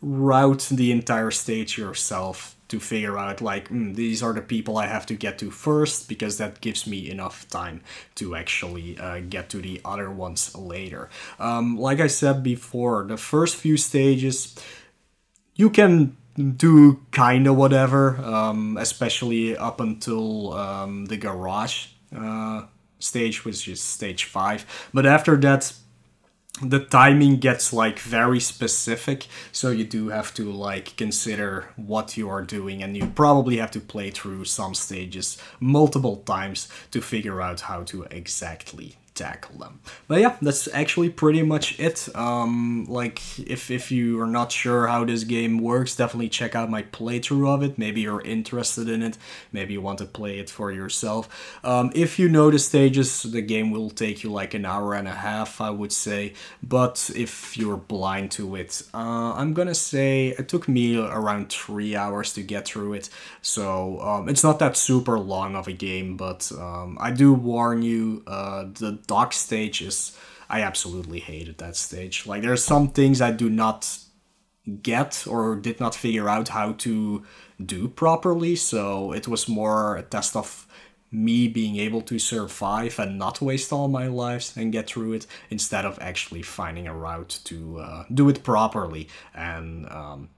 route 0.00 0.68
the 0.70 0.90
entire 0.90 1.30
stage 1.30 1.78
yourself 1.78 2.56
to 2.72 2.80
figure 2.80 3.18
out 3.18 3.42
like 3.42 3.68
mm, 3.68 3.94
these 3.94 4.22
are 4.22 4.32
the 4.32 4.40
people 4.40 4.78
I 4.78 4.86
have 4.86 5.04
to 5.06 5.14
get 5.14 5.38
to 5.40 5.50
first 5.50 6.08
because 6.08 6.38
that 6.38 6.62
gives 6.62 6.86
me 6.86 7.10
enough 7.10 7.46
time 7.50 7.82
to 8.14 8.34
actually 8.34 8.98
uh, 8.98 9.20
get 9.20 9.50
to 9.50 9.58
the 9.60 9.78
other 9.84 10.10
ones 10.10 10.56
later. 10.56 11.10
Um, 11.38 11.76
like 11.76 12.00
I 12.00 12.06
said 12.06 12.42
before, 12.42 13.04
the 13.04 13.18
first 13.18 13.56
few 13.56 13.76
stages 13.76 14.56
you 15.54 15.68
can 15.68 16.16
do 16.56 17.00
kind 17.10 17.46
of 17.46 17.56
whatever, 17.56 18.16
um, 18.24 18.78
especially 18.78 19.54
up 19.54 19.78
until 19.78 20.54
um, 20.54 21.04
the 21.04 21.18
garage 21.18 21.88
uh, 22.16 22.62
stage, 22.98 23.44
which 23.44 23.68
is 23.68 23.82
stage 23.82 24.24
five. 24.24 24.64
But 24.94 25.04
after 25.04 25.36
that, 25.36 25.74
the 26.60 26.84
timing 26.84 27.36
gets 27.38 27.72
like 27.72 27.98
very 27.98 28.38
specific 28.38 29.26
so 29.52 29.70
you 29.70 29.84
do 29.84 30.08
have 30.08 30.34
to 30.34 30.52
like 30.52 30.94
consider 30.96 31.68
what 31.76 32.16
you 32.16 32.28
are 32.28 32.42
doing 32.42 32.82
and 32.82 32.96
you 32.96 33.06
probably 33.06 33.56
have 33.56 33.70
to 33.70 33.80
play 33.80 34.10
through 34.10 34.44
some 34.44 34.74
stages 34.74 35.38
multiple 35.60 36.18
times 36.18 36.68
to 36.90 37.00
figure 37.00 37.40
out 37.40 37.60
how 37.60 37.82
to 37.82 38.02
exactly 38.10 38.96
tackle 39.22 39.56
them. 39.58 39.80
But 40.08 40.20
yeah, 40.20 40.36
that's 40.42 40.68
actually 40.72 41.10
pretty 41.10 41.42
much 41.42 41.78
it. 41.78 42.08
Um, 42.14 42.86
like, 42.88 43.20
if, 43.38 43.70
if 43.70 43.84
you 43.96 44.20
are 44.20 44.32
not 44.38 44.50
sure 44.50 44.86
how 44.86 45.04
this 45.04 45.24
game 45.24 45.54
works, 45.58 45.96
definitely 45.96 46.28
check 46.28 46.54
out 46.54 46.68
my 46.70 46.82
playthrough 46.82 47.48
of 47.54 47.62
it. 47.62 47.78
Maybe 47.78 48.00
you're 48.02 48.26
interested 48.36 48.88
in 48.88 49.02
it. 49.02 49.18
Maybe 49.52 49.74
you 49.74 49.80
want 49.80 49.98
to 49.98 50.06
play 50.06 50.38
it 50.42 50.50
for 50.50 50.72
yourself. 50.72 51.22
Um, 51.64 51.92
if 51.94 52.18
you 52.18 52.28
know 52.28 52.50
the 52.50 52.58
stages, 52.58 53.22
the 53.22 53.42
game 53.42 53.70
will 53.70 53.90
take 53.90 54.22
you 54.22 54.30
like 54.32 54.54
an 54.54 54.64
hour 54.64 54.94
and 54.94 55.08
a 55.08 55.18
half, 55.28 55.60
I 55.60 55.70
would 55.70 55.92
say. 55.92 56.34
But 56.62 57.10
if 57.14 57.56
you're 57.56 57.76
blind 57.76 58.30
to 58.32 58.56
it, 58.56 58.82
uh, 58.94 59.32
I'm 59.40 59.52
gonna 59.54 59.74
say 59.74 60.34
it 60.38 60.48
took 60.48 60.68
me 60.68 60.98
around 60.98 61.50
three 61.50 61.94
hours 61.96 62.32
to 62.34 62.42
get 62.42 62.66
through 62.66 62.94
it. 62.94 63.08
So 63.40 64.00
um, 64.00 64.28
it's 64.28 64.44
not 64.44 64.58
that 64.58 64.76
super 64.76 65.18
long 65.18 65.56
of 65.56 65.68
a 65.68 65.72
game, 65.72 66.16
but 66.16 66.50
um, 66.58 66.98
I 67.00 67.10
do 67.10 67.32
warn 67.32 67.82
you, 67.82 68.22
uh, 68.26 68.64
the 68.80 68.98
dock 69.12 69.32
stage 69.32 69.78
is 69.82 70.16
I 70.48 70.58
absolutely 70.70 71.20
hated 71.20 71.56
that 71.58 71.76
stage. 71.76 72.26
Like 72.26 72.42
there 72.42 72.52
are 72.52 72.68
some 72.72 72.88
things 72.88 73.20
I 73.20 73.30
do 73.30 73.48
not 73.50 73.80
get 74.82 75.26
or 75.26 75.56
did 75.56 75.78
not 75.80 75.94
figure 75.94 76.28
out 76.34 76.48
how 76.48 76.72
to 76.84 77.22
do 77.74 77.88
properly, 77.88 78.54
so 78.56 79.12
it 79.12 79.26
was 79.28 79.48
more 79.48 79.96
a 79.96 80.02
test 80.02 80.36
of 80.36 80.66
me 81.10 81.46
being 81.46 81.76
able 81.76 82.00
to 82.10 82.18
survive 82.18 82.98
and 82.98 83.18
not 83.18 83.42
waste 83.42 83.70
all 83.72 83.88
my 84.00 84.06
lives 84.06 84.56
and 84.56 84.72
get 84.72 84.86
through 84.86 85.12
it 85.12 85.26
instead 85.50 85.84
of 85.84 85.98
actually 86.00 86.42
finding 86.42 86.86
a 86.88 86.94
route 87.06 87.34
to 87.44 87.56
uh, 87.80 88.04
do 88.18 88.30
it 88.30 88.42
properly 88.42 89.08
and 89.34 89.86
um, 89.90 90.30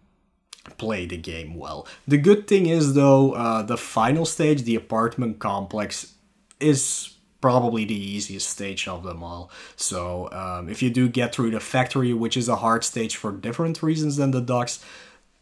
play 0.77 1.07
the 1.07 1.17
game 1.17 1.55
well. 1.55 1.87
The 2.09 2.19
good 2.19 2.49
thing 2.49 2.67
is 2.67 2.95
though, 2.95 3.33
uh, 3.33 3.63
the 3.63 3.77
final 3.77 4.25
stage, 4.25 4.63
the 4.63 4.75
apartment 4.75 5.39
complex, 5.39 6.15
is 6.59 7.14
probably 7.45 7.85
the 7.85 7.95
easiest 8.17 8.49
stage 8.49 8.89
of 8.89 9.03
them 9.03 9.23
all. 9.23 9.51
So 9.77 10.31
um, 10.33 10.71
if 10.71 10.83
you 10.83 10.89
do 10.89 11.11
get 11.11 11.35
through 11.35 11.51
the 11.51 11.61
factory, 11.61 12.15
which 12.15 12.39
is 12.39 12.49
a 12.49 12.57
hard 12.57 12.85
stage 12.85 13.17
for 13.17 13.33
different 13.33 13.83
reasons 13.83 14.17
than 14.17 14.31
the 14.31 14.41
docks, 14.41 14.83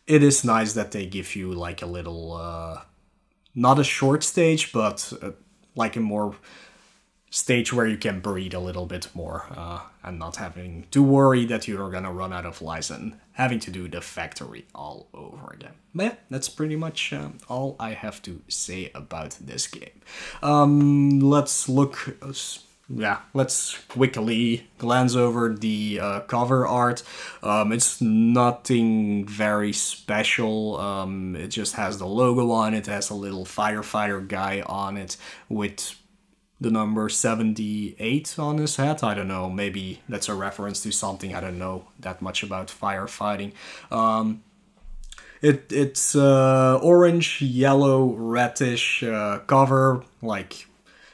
it 0.08 0.20
is 0.20 0.44
nice 0.44 0.72
that 0.72 0.90
they 0.90 1.06
give 1.06 1.36
you 1.36 1.52
like 1.52 1.80
a 1.80 1.86
little, 1.86 2.32
uh, 2.32 2.80
not 3.54 3.78
a 3.78 3.84
short 3.84 4.24
stage, 4.24 4.72
but 4.72 5.12
uh, 5.22 5.30
like 5.76 5.94
a 5.94 6.00
more 6.00 6.34
stage 7.32 7.72
where 7.72 7.86
you 7.86 7.96
can 7.96 8.20
breathe 8.20 8.52
a 8.52 8.58
little 8.60 8.84
bit 8.84 9.08
more 9.14 9.46
uh, 9.56 9.80
and 10.04 10.18
not 10.18 10.36
having 10.36 10.84
to 10.90 11.02
worry 11.02 11.46
that 11.46 11.66
you're 11.66 11.90
gonna 11.90 12.12
run 12.12 12.30
out 12.30 12.44
of 12.44 12.60
lives 12.60 12.90
and 12.90 13.18
having 13.32 13.58
to 13.58 13.70
do 13.70 13.88
the 13.88 14.02
factory 14.02 14.66
all 14.74 15.08
over 15.14 15.50
again. 15.54 15.72
But 15.94 16.04
yeah, 16.04 16.14
that's 16.28 16.50
pretty 16.50 16.76
much 16.76 17.10
uh, 17.10 17.30
all 17.48 17.74
I 17.80 17.94
have 17.94 18.20
to 18.22 18.42
say 18.48 18.90
about 18.94 19.38
this 19.40 19.66
game. 19.66 20.02
Um, 20.42 21.20
let's 21.20 21.68
look. 21.70 22.16
Yeah, 22.94 23.20
let's 23.32 23.78
quickly 23.88 24.68
glance 24.76 25.14
over 25.14 25.54
the 25.54 26.00
uh, 26.02 26.20
cover 26.20 26.66
art. 26.66 27.02
Um, 27.42 27.72
it's 27.72 28.02
nothing 28.02 29.24
very 29.24 29.72
special. 29.72 30.78
Um, 30.78 31.34
it 31.34 31.48
just 31.48 31.76
has 31.76 31.96
the 31.96 32.06
logo 32.06 32.50
on 32.50 32.74
it, 32.74 32.86
has 32.86 33.08
a 33.08 33.14
little 33.14 33.46
firefighter 33.46 34.26
guy 34.28 34.62
on 34.66 34.98
it 34.98 35.16
with 35.48 35.96
the 36.62 36.70
number 36.70 37.08
78 37.08 38.38
on 38.38 38.58
his 38.58 38.76
hat. 38.76 39.02
I 39.02 39.14
don't 39.14 39.28
know, 39.28 39.50
maybe 39.50 40.00
that's 40.08 40.28
a 40.28 40.34
reference 40.34 40.82
to 40.82 40.92
something. 40.92 41.34
I 41.34 41.40
don't 41.40 41.58
know 41.58 41.86
that 42.00 42.22
much 42.22 42.42
about 42.42 42.68
firefighting. 42.68 43.52
Um, 43.90 44.42
it, 45.40 45.72
it's 45.72 46.14
uh, 46.14 46.78
orange, 46.80 47.42
yellow, 47.42 48.12
reddish 48.12 49.02
uh, 49.02 49.40
cover, 49.40 50.04
like 50.22 50.68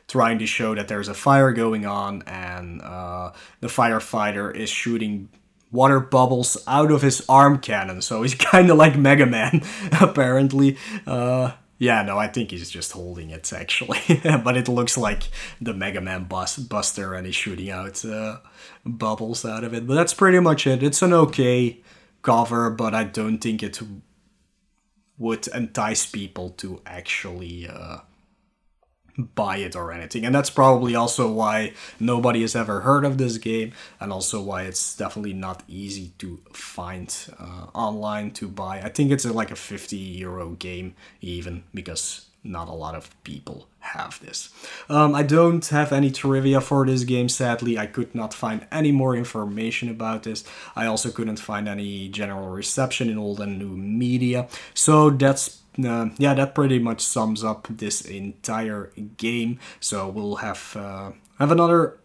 trying 0.06 0.38
to 0.38 0.46
show 0.46 0.74
that 0.74 0.88
there's 0.88 1.08
a 1.08 1.14
fire 1.14 1.52
going 1.52 1.87
on 1.87 2.22
and 2.26 2.82
uh, 2.82 3.32
the 3.61 3.68
firefighter 3.68 4.54
is 4.54 4.68
shooting 4.68 5.28
water 5.70 6.00
bubbles 6.00 6.56
out 6.66 6.90
of 6.90 7.02
his 7.02 7.24
arm 7.28 7.58
cannon. 7.58 8.02
So 8.02 8.22
he's 8.22 8.34
kind 8.52 8.70
of 8.70 8.76
like 8.76 8.96
Mega 8.96 9.26
Man, 9.26 9.62
apparently. 10.00 10.76
Uh, 11.06 11.52
yeah, 11.79 12.03
no, 12.03 12.19
I 12.19 12.27
think 12.27 12.51
he's 12.51 12.71
just 12.71 12.93
holding 12.93 13.31
it 13.31 13.53
actually, 13.53 14.01
but 14.45 14.57
it 14.57 14.69
looks 14.69 14.99
like 14.99 15.25
the 15.61 15.73
Mega 15.73 16.01
Man 16.01 16.25
bus- 16.25 16.59
Buster, 16.59 17.14
and 17.14 17.25
he's 17.25 17.37
shooting 17.37 17.71
out 17.71 18.05
uh, 18.05 18.38
bubbles 18.85 19.45
out 19.45 19.64
of 19.64 19.73
it. 19.75 19.87
But 19.87 19.95
that's 19.95 20.14
pretty 20.14 20.41
much 20.41 20.67
it. 20.67 20.83
It's 20.83 21.03
an 21.03 21.12
okay 21.12 21.81
cover, 22.23 22.71
but 22.71 22.95
I 22.95 23.05
don't 23.05 23.38
think 23.38 23.62
it 23.62 23.81
would 25.19 25.47
entice 25.49 26.07
people 26.07 26.51
to 26.51 26.81
actually 26.85 27.69
uh, 27.69 27.99
buy 29.18 29.57
it 29.59 29.74
or 29.74 29.92
anything. 29.92 30.24
And 30.24 30.35
that's 30.35 30.50
probably 30.50 30.94
also 30.94 31.31
why 31.31 31.72
nobody 31.98 32.42
has 32.42 32.54
ever 32.54 32.81
heard 32.81 33.04
of 33.04 33.18
this 33.18 33.37
game, 33.38 33.72
and 34.00 34.12
also 34.12 34.40
why 34.40 34.62
it's 34.62 34.96
definitely 34.96 35.33
not 35.33 35.62
easy 35.68 36.12
to 36.18 36.40
find 36.52 37.14
uh, 37.38 37.66
online 37.74 38.31
to 38.33 38.48
buy. 38.48 38.81
I 38.81 38.88
think 38.88 39.11
it's 39.11 39.24
a, 39.24 39.33
like 39.33 39.50
a 39.50 39.57
50 39.57 39.96
euro 39.96 40.50
game, 40.50 40.94
even 41.20 41.64
because 41.74 42.26
not 42.44 42.68
a 42.68 42.72
lot 42.72 42.94
of 42.94 43.11
people 43.24 43.66
have 43.81 44.20
this. 44.20 44.50
Um, 44.88 45.14
I 45.14 45.22
don't 45.22 45.66
have 45.68 45.92
any 45.92 46.11
trivia 46.11 46.61
for 46.61 46.87
this 46.87 47.04
game, 47.04 47.28
sadly. 47.28 47.78
I 47.78 47.87
could 47.87 48.14
not 48.14 48.33
find 48.33 48.66
any 48.70 48.92
more 48.92 49.16
information 49.16 49.88
about 49.88 50.22
this. 50.22 50.44
I 50.76 50.87
also 50.87 51.11
couldn't 51.11 51.40
find 51.40 51.68
any 51.68 52.09
general 52.09 52.48
reception 52.48 53.11
in 53.11 53.18
old 53.18 53.40
and 53.40 53.59
new 53.59 53.76
media. 53.76 54.48
So 54.74 55.11
that's 55.11 55.61
uh, 55.85 56.11
yeah, 56.19 56.35
that 56.35 56.55
pretty 56.55 56.79
much 56.79 57.01
sums 57.01 57.45
up 57.45 57.67
this 57.71 58.01
entire 58.01 58.93
game. 59.17 59.59
So 59.81 60.09
we'll 60.09 60.37
have 60.37 60.77
uh, 60.77 61.12
have 61.38 61.51
another 61.51 61.99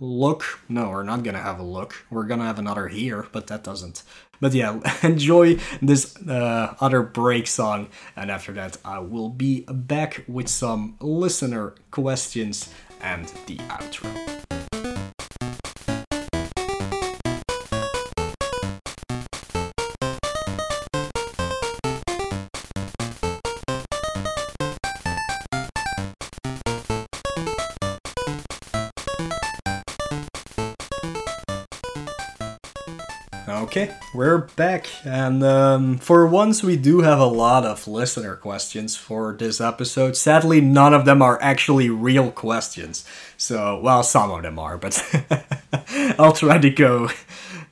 look. 0.00 0.60
No, 0.68 0.90
we're 0.90 1.02
not 1.02 1.22
gonna 1.22 1.40
have 1.40 1.58
a 1.58 1.62
look. 1.62 2.04
We're 2.10 2.24
gonna 2.24 2.44
have 2.44 2.58
another 2.58 2.88
here, 2.88 3.26
but 3.32 3.46
that 3.48 3.64
doesn't. 3.64 4.02
But 4.40 4.52
yeah, 4.52 4.80
enjoy 5.02 5.58
this 5.80 6.16
uh, 6.26 6.74
other 6.80 7.02
break 7.02 7.46
song, 7.46 7.88
and 8.16 8.30
after 8.30 8.52
that, 8.52 8.76
I 8.84 8.98
will 8.98 9.30
be 9.30 9.64
back 9.68 10.24
with 10.28 10.48
some 10.48 10.96
listener 11.00 11.74
questions 11.90 12.68
and 13.00 13.26
the 13.46 13.56
outro. 13.68 14.53
Okay, 33.76 33.92
we're 34.14 34.38
back, 34.54 34.86
and 35.04 35.42
um, 35.42 35.98
for 35.98 36.28
once 36.28 36.62
we 36.62 36.76
do 36.76 37.00
have 37.00 37.18
a 37.18 37.26
lot 37.26 37.66
of 37.66 37.88
listener 37.88 38.36
questions 38.36 38.94
for 38.94 39.32
this 39.32 39.60
episode. 39.60 40.16
Sadly, 40.16 40.60
none 40.60 40.94
of 40.94 41.04
them 41.04 41.20
are 41.20 41.42
actually 41.42 41.90
real 41.90 42.30
questions. 42.30 43.04
So, 43.36 43.80
well, 43.80 44.04
some 44.04 44.30
of 44.30 44.42
them 44.42 44.60
are, 44.60 44.78
but 44.78 45.02
I'll 46.20 46.32
try 46.32 46.58
to 46.58 46.70
go. 46.70 47.08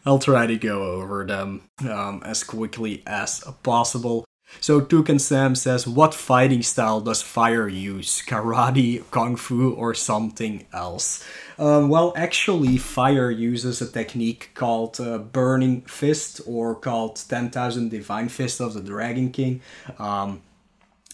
I'll 0.04 0.18
try 0.18 0.48
to 0.48 0.56
go 0.56 0.82
over 0.82 1.24
them 1.24 1.62
um, 1.88 2.20
as 2.24 2.42
quickly 2.42 3.04
as 3.06 3.44
possible. 3.62 4.24
So 4.60 4.80
Tukan 4.80 5.20
Sam 5.20 5.54
says, 5.54 5.86
what 5.86 6.14
fighting 6.14 6.62
style 6.62 7.00
does 7.00 7.22
Fire 7.22 7.68
use? 7.68 8.22
Karate, 8.22 9.02
Kung 9.10 9.36
Fu, 9.36 9.72
or 9.72 9.94
something 9.94 10.66
else? 10.72 11.24
Um, 11.58 11.88
well, 11.88 12.12
actually, 12.16 12.76
Fire 12.76 13.30
uses 13.30 13.80
a 13.82 13.90
technique 13.90 14.50
called 14.54 15.00
uh, 15.00 15.18
Burning 15.18 15.82
Fist 15.82 16.40
or 16.46 16.74
called 16.74 17.16
10,000 17.28 17.90
Divine 17.90 18.28
Fist 18.28 18.60
of 18.60 18.74
the 18.74 18.82
Dragon 18.82 19.30
King. 19.30 19.60
Um, 19.98 20.42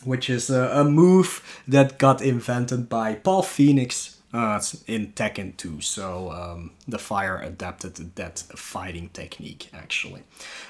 which 0.04 0.30
is 0.30 0.48
a, 0.48 0.70
a, 0.80 0.84
move 0.84 1.42
that 1.66 1.98
got 1.98 2.22
invented 2.22 2.88
by 2.88 3.14
Paul 3.14 3.42
Phoenix 3.42 4.17
uh, 4.32 4.56
it's 4.58 4.82
in 4.84 5.12
Tekken 5.12 5.56
2. 5.56 5.80
So 5.80 6.30
um, 6.32 6.72
the 6.86 6.98
Fire 6.98 7.38
adapted 7.38 8.14
that 8.16 8.38
fighting 8.54 9.08
technique 9.10 9.70
actually. 9.72 10.22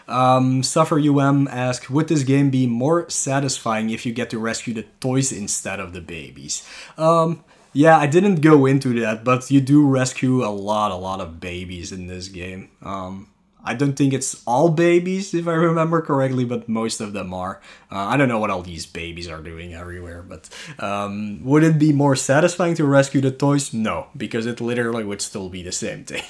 Um, 0.07 0.63
Suffer 0.63 0.99
UM 0.99 1.49
asked, 1.49 1.91
would 1.91 2.09
this 2.09 2.23
game 2.23 2.51
be 2.51 2.67
more 2.67 3.09
satisfying 3.11 3.91
if 3.91 4.07
you 4.07 4.13
get 4.13 4.31
to 4.31 4.39
rescue 4.39 4.75
the 4.75 4.87
toys 5.01 5.33
instead 5.33 5.81
of 5.81 5.93
the 5.93 6.01
babies? 6.01 6.67
Um, 6.97 7.45
yeah, 7.73 7.99
I 7.99 8.07
didn't 8.07 8.37
go 8.37 8.65
into 8.67 8.99
that, 9.01 9.25
but 9.25 9.51
you 9.51 9.61
do 9.61 9.87
rescue 9.87 10.45
a 10.45 10.49
lot, 10.49 10.91
a 10.91 10.97
lot 10.97 11.21
of 11.21 11.41
babies 11.41 11.93
in 11.93 12.07
this 12.07 12.29
game. 12.29 12.71
Um, 12.83 13.29
I 13.69 13.75
don't 13.75 13.93
think 13.93 14.15
it's 14.15 14.43
all 14.47 14.71
babies, 14.71 15.35
if 15.35 15.47
I 15.47 15.53
remember 15.53 16.01
correctly, 16.01 16.47
but 16.47 16.71
most 16.71 17.03
of 17.03 17.13
them 17.13 17.35
are. 17.35 17.61
Uh, 17.93 18.09
I 18.09 18.17
don't 18.17 18.29
know 18.29 18.39
what 18.39 18.49
all 18.49 18.63
these 18.63 18.87
babies 18.87 19.29
are 19.29 19.43
doing 19.43 19.75
everywhere, 19.75 20.23
but 20.23 20.49
um, 20.79 21.45
would 21.45 21.63
it 21.63 21.79
be 21.79 21.93
more 21.93 22.17
satisfying 22.17 22.75
to 22.77 22.87
rescue 22.87 23.21
the 23.21 23.31
toys? 23.31 23.75
No, 23.75 24.07
because 24.17 24.47
it 24.47 24.63
literally 24.63 25.05
would 25.05 25.21
still 25.21 25.51
be 25.51 25.63
the 25.63 25.73
same 25.73 26.05
thing. 26.05 26.25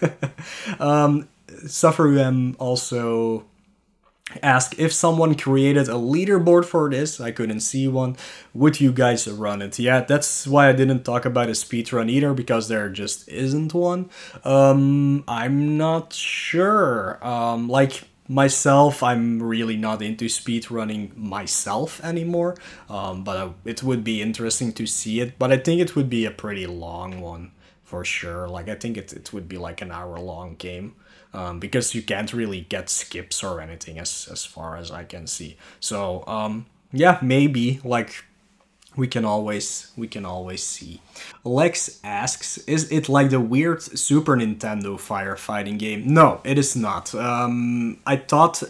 um, 0.78 1.28
Sufferum 1.66 2.56
also 2.58 3.46
ask 4.42 4.78
if 4.78 4.92
someone 4.92 5.34
created 5.36 5.88
a 5.88 5.92
leaderboard 5.92 6.64
for 6.64 6.90
this. 6.90 7.20
I 7.20 7.30
couldn't 7.30 7.60
see 7.60 7.86
one. 7.88 8.16
Would 8.54 8.80
you 8.80 8.92
guys 8.92 9.28
run 9.28 9.62
it? 9.62 9.78
Yeah 9.78 10.00
that's 10.00 10.46
why 10.46 10.68
i 10.68 10.72
didn't 10.72 11.04
talk 11.04 11.24
about 11.24 11.48
a 11.48 11.52
speedrun 11.52 12.10
either 12.10 12.34
because 12.34 12.68
there 12.68 12.88
just 12.88 13.28
isn't 13.28 13.72
one. 13.72 14.10
Um 14.44 15.24
i'm 15.28 15.78
not 15.78 16.12
sure. 16.12 17.24
Um 17.26 17.68
like 17.68 18.04
myself 18.28 19.04
i'm 19.04 19.40
really 19.40 19.76
not 19.76 20.02
into 20.02 20.24
speedrunning 20.26 21.16
myself 21.16 22.02
anymore. 22.02 22.56
Um 22.90 23.22
but 23.22 23.36
uh, 23.36 23.50
it 23.64 23.82
would 23.84 24.02
be 24.02 24.20
interesting 24.20 24.72
to 24.72 24.86
see 24.86 25.20
it 25.20 25.38
but 25.38 25.52
i 25.52 25.56
think 25.56 25.80
it 25.80 25.94
would 25.94 26.10
be 26.10 26.24
a 26.24 26.30
pretty 26.32 26.66
long 26.66 27.20
one 27.20 27.52
for 27.86 28.04
sure 28.04 28.46
like 28.48 28.68
i 28.68 28.74
think 28.74 28.98
it, 28.98 29.14
it 29.14 29.32
would 29.32 29.48
be 29.48 29.56
like 29.56 29.80
an 29.80 29.90
hour 29.90 30.20
long 30.20 30.54
game 30.56 30.94
um, 31.36 31.60
because 31.60 31.94
you 31.94 32.02
can't 32.02 32.32
really 32.32 32.62
get 32.62 32.88
skips 32.88 33.44
or 33.44 33.60
anything 33.60 33.98
as 33.98 34.28
as 34.32 34.44
far 34.44 34.76
as 34.76 34.90
I 34.90 35.04
can 35.04 35.26
see. 35.26 35.56
So 35.80 36.24
um, 36.26 36.66
yeah, 36.92 37.18
maybe 37.22 37.80
like 37.84 38.24
we 38.96 39.06
can 39.06 39.24
always 39.24 39.92
we 39.96 40.08
can 40.08 40.24
always 40.24 40.62
see. 40.62 41.02
Lex 41.44 42.00
asks, 42.02 42.58
"Is 42.66 42.90
it 42.90 43.08
like 43.08 43.30
the 43.30 43.40
weird 43.40 43.82
Super 43.82 44.36
Nintendo 44.36 44.96
firefighting 44.96 45.78
game?" 45.78 46.02
No, 46.06 46.40
it 46.44 46.58
is 46.58 46.74
not. 46.74 47.14
Um, 47.14 47.98
I 48.06 48.16
thought 48.16 48.62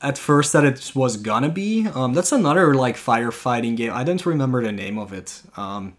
at 0.00 0.16
first 0.16 0.52
that 0.52 0.64
it 0.64 0.92
was 0.94 1.16
gonna 1.16 1.48
be. 1.48 1.88
Um, 1.88 2.14
that's 2.14 2.30
another 2.32 2.74
like 2.74 2.96
firefighting 2.96 3.76
game. 3.76 3.92
I 3.92 4.04
don't 4.04 4.24
remember 4.24 4.62
the 4.62 4.72
name 4.72 4.98
of 4.98 5.12
it. 5.12 5.42
Um, 5.56 5.96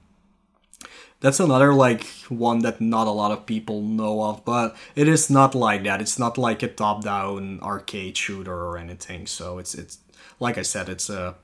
that's 1.22 1.40
another 1.40 1.74
like 1.74 2.06
one 2.30 2.60
that 2.60 2.80
not 2.80 3.08
a 3.08 3.12
lot 3.12 3.32
of 3.32 3.46
people 3.46 3.82
know 3.82 4.24
of 4.24 4.44
but 4.46 4.76
it 4.96 5.08
is 5.08 5.30
not 5.30 5.54
like 5.54 5.84
that. 5.84 6.02
It's 6.02 6.18
not 6.18 6.38
like 6.38 6.64
a 6.64 6.68
top 6.68 7.04
down 7.04 7.60
arcade 7.62 8.16
shooter 8.18 8.54
or 8.54 8.78
anything. 8.78 9.28
So 9.28 9.58
it's 9.58 9.76
it's 9.76 10.00
like 10.40 10.58
i 10.58 10.62
said 10.62 10.88
it's 10.88 11.10
a 11.10 11.36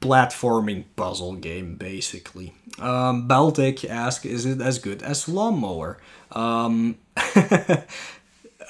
platforming 0.00 0.84
puzzle 0.96 1.34
game 1.34 1.74
basically. 1.76 2.54
Um 2.78 3.26
baltic 3.26 3.84
asks 3.84 4.24
is 4.24 4.46
it 4.46 4.60
as 4.60 4.78
good 4.78 5.02
as 5.02 5.28
lawnmower? 5.28 5.98
Um 6.32 6.98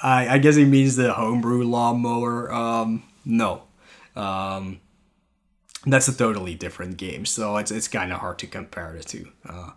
I, 0.03 0.27
I 0.29 0.37
guess 0.39 0.55
he 0.55 0.65
means 0.65 0.95
the 0.95 1.13
homebrew 1.13 1.63
lawnmower. 1.63 2.51
Um 2.51 3.03
no. 3.23 3.63
Um 4.15 4.81
that's 5.85 6.07
a 6.07 6.15
totally 6.15 6.55
different 6.55 6.97
game. 6.97 7.25
So 7.25 7.57
it's, 7.57 7.71
it's 7.71 7.87
kind 7.87 8.13
of 8.13 8.19
hard 8.19 8.37
to 8.39 8.47
compare 8.47 8.93
the 8.95 9.03
two. 9.03 9.31
Uh, 9.47 9.71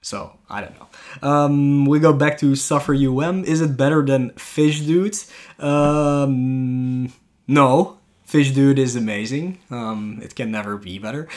so 0.00 0.38
I 0.48 0.60
don't 0.60 0.74
know. 0.78 1.28
Um, 1.28 1.84
we 1.86 1.98
go 1.98 2.12
back 2.12 2.38
to 2.38 2.54
Suffer 2.54 2.94
UM. 2.94 3.44
Is 3.44 3.60
it 3.60 3.76
better 3.76 4.04
than 4.04 4.30
Fish 4.30 4.80
Dude? 4.80 5.16
Um, 5.58 7.12
no. 7.46 7.98
Fish 8.24 8.52
Dude 8.52 8.78
is 8.78 8.94
amazing. 8.94 9.58
Um, 9.70 10.20
it 10.22 10.34
can 10.34 10.50
never 10.50 10.76
be 10.76 10.98
better. 10.98 11.28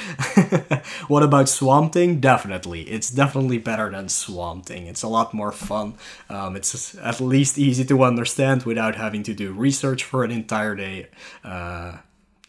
what 1.07 1.23
about 1.23 1.47
Swamp 1.47 1.93
Thing? 1.93 2.19
Definitely. 2.19 2.81
It's 2.81 3.09
definitely 3.09 3.59
better 3.59 3.89
than 3.89 4.09
Swamp 4.09 4.65
Thing. 4.65 4.87
It's 4.87 5.01
a 5.01 5.07
lot 5.07 5.33
more 5.33 5.53
fun. 5.53 5.93
Um, 6.29 6.57
it's 6.57 6.95
at 6.95 7.21
least 7.21 7.57
easy 7.57 7.85
to 7.85 8.03
understand 8.03 8.63
without 8.63 8.95
having 8.95 9.23
to 9.23 9.33
do 9.33 9.53
research 9.53 10.03
for 10.03 10.25
an 10.25 10.31
entire 10.31 10.75
day 10.75 11.07
uh, 11.45 11.99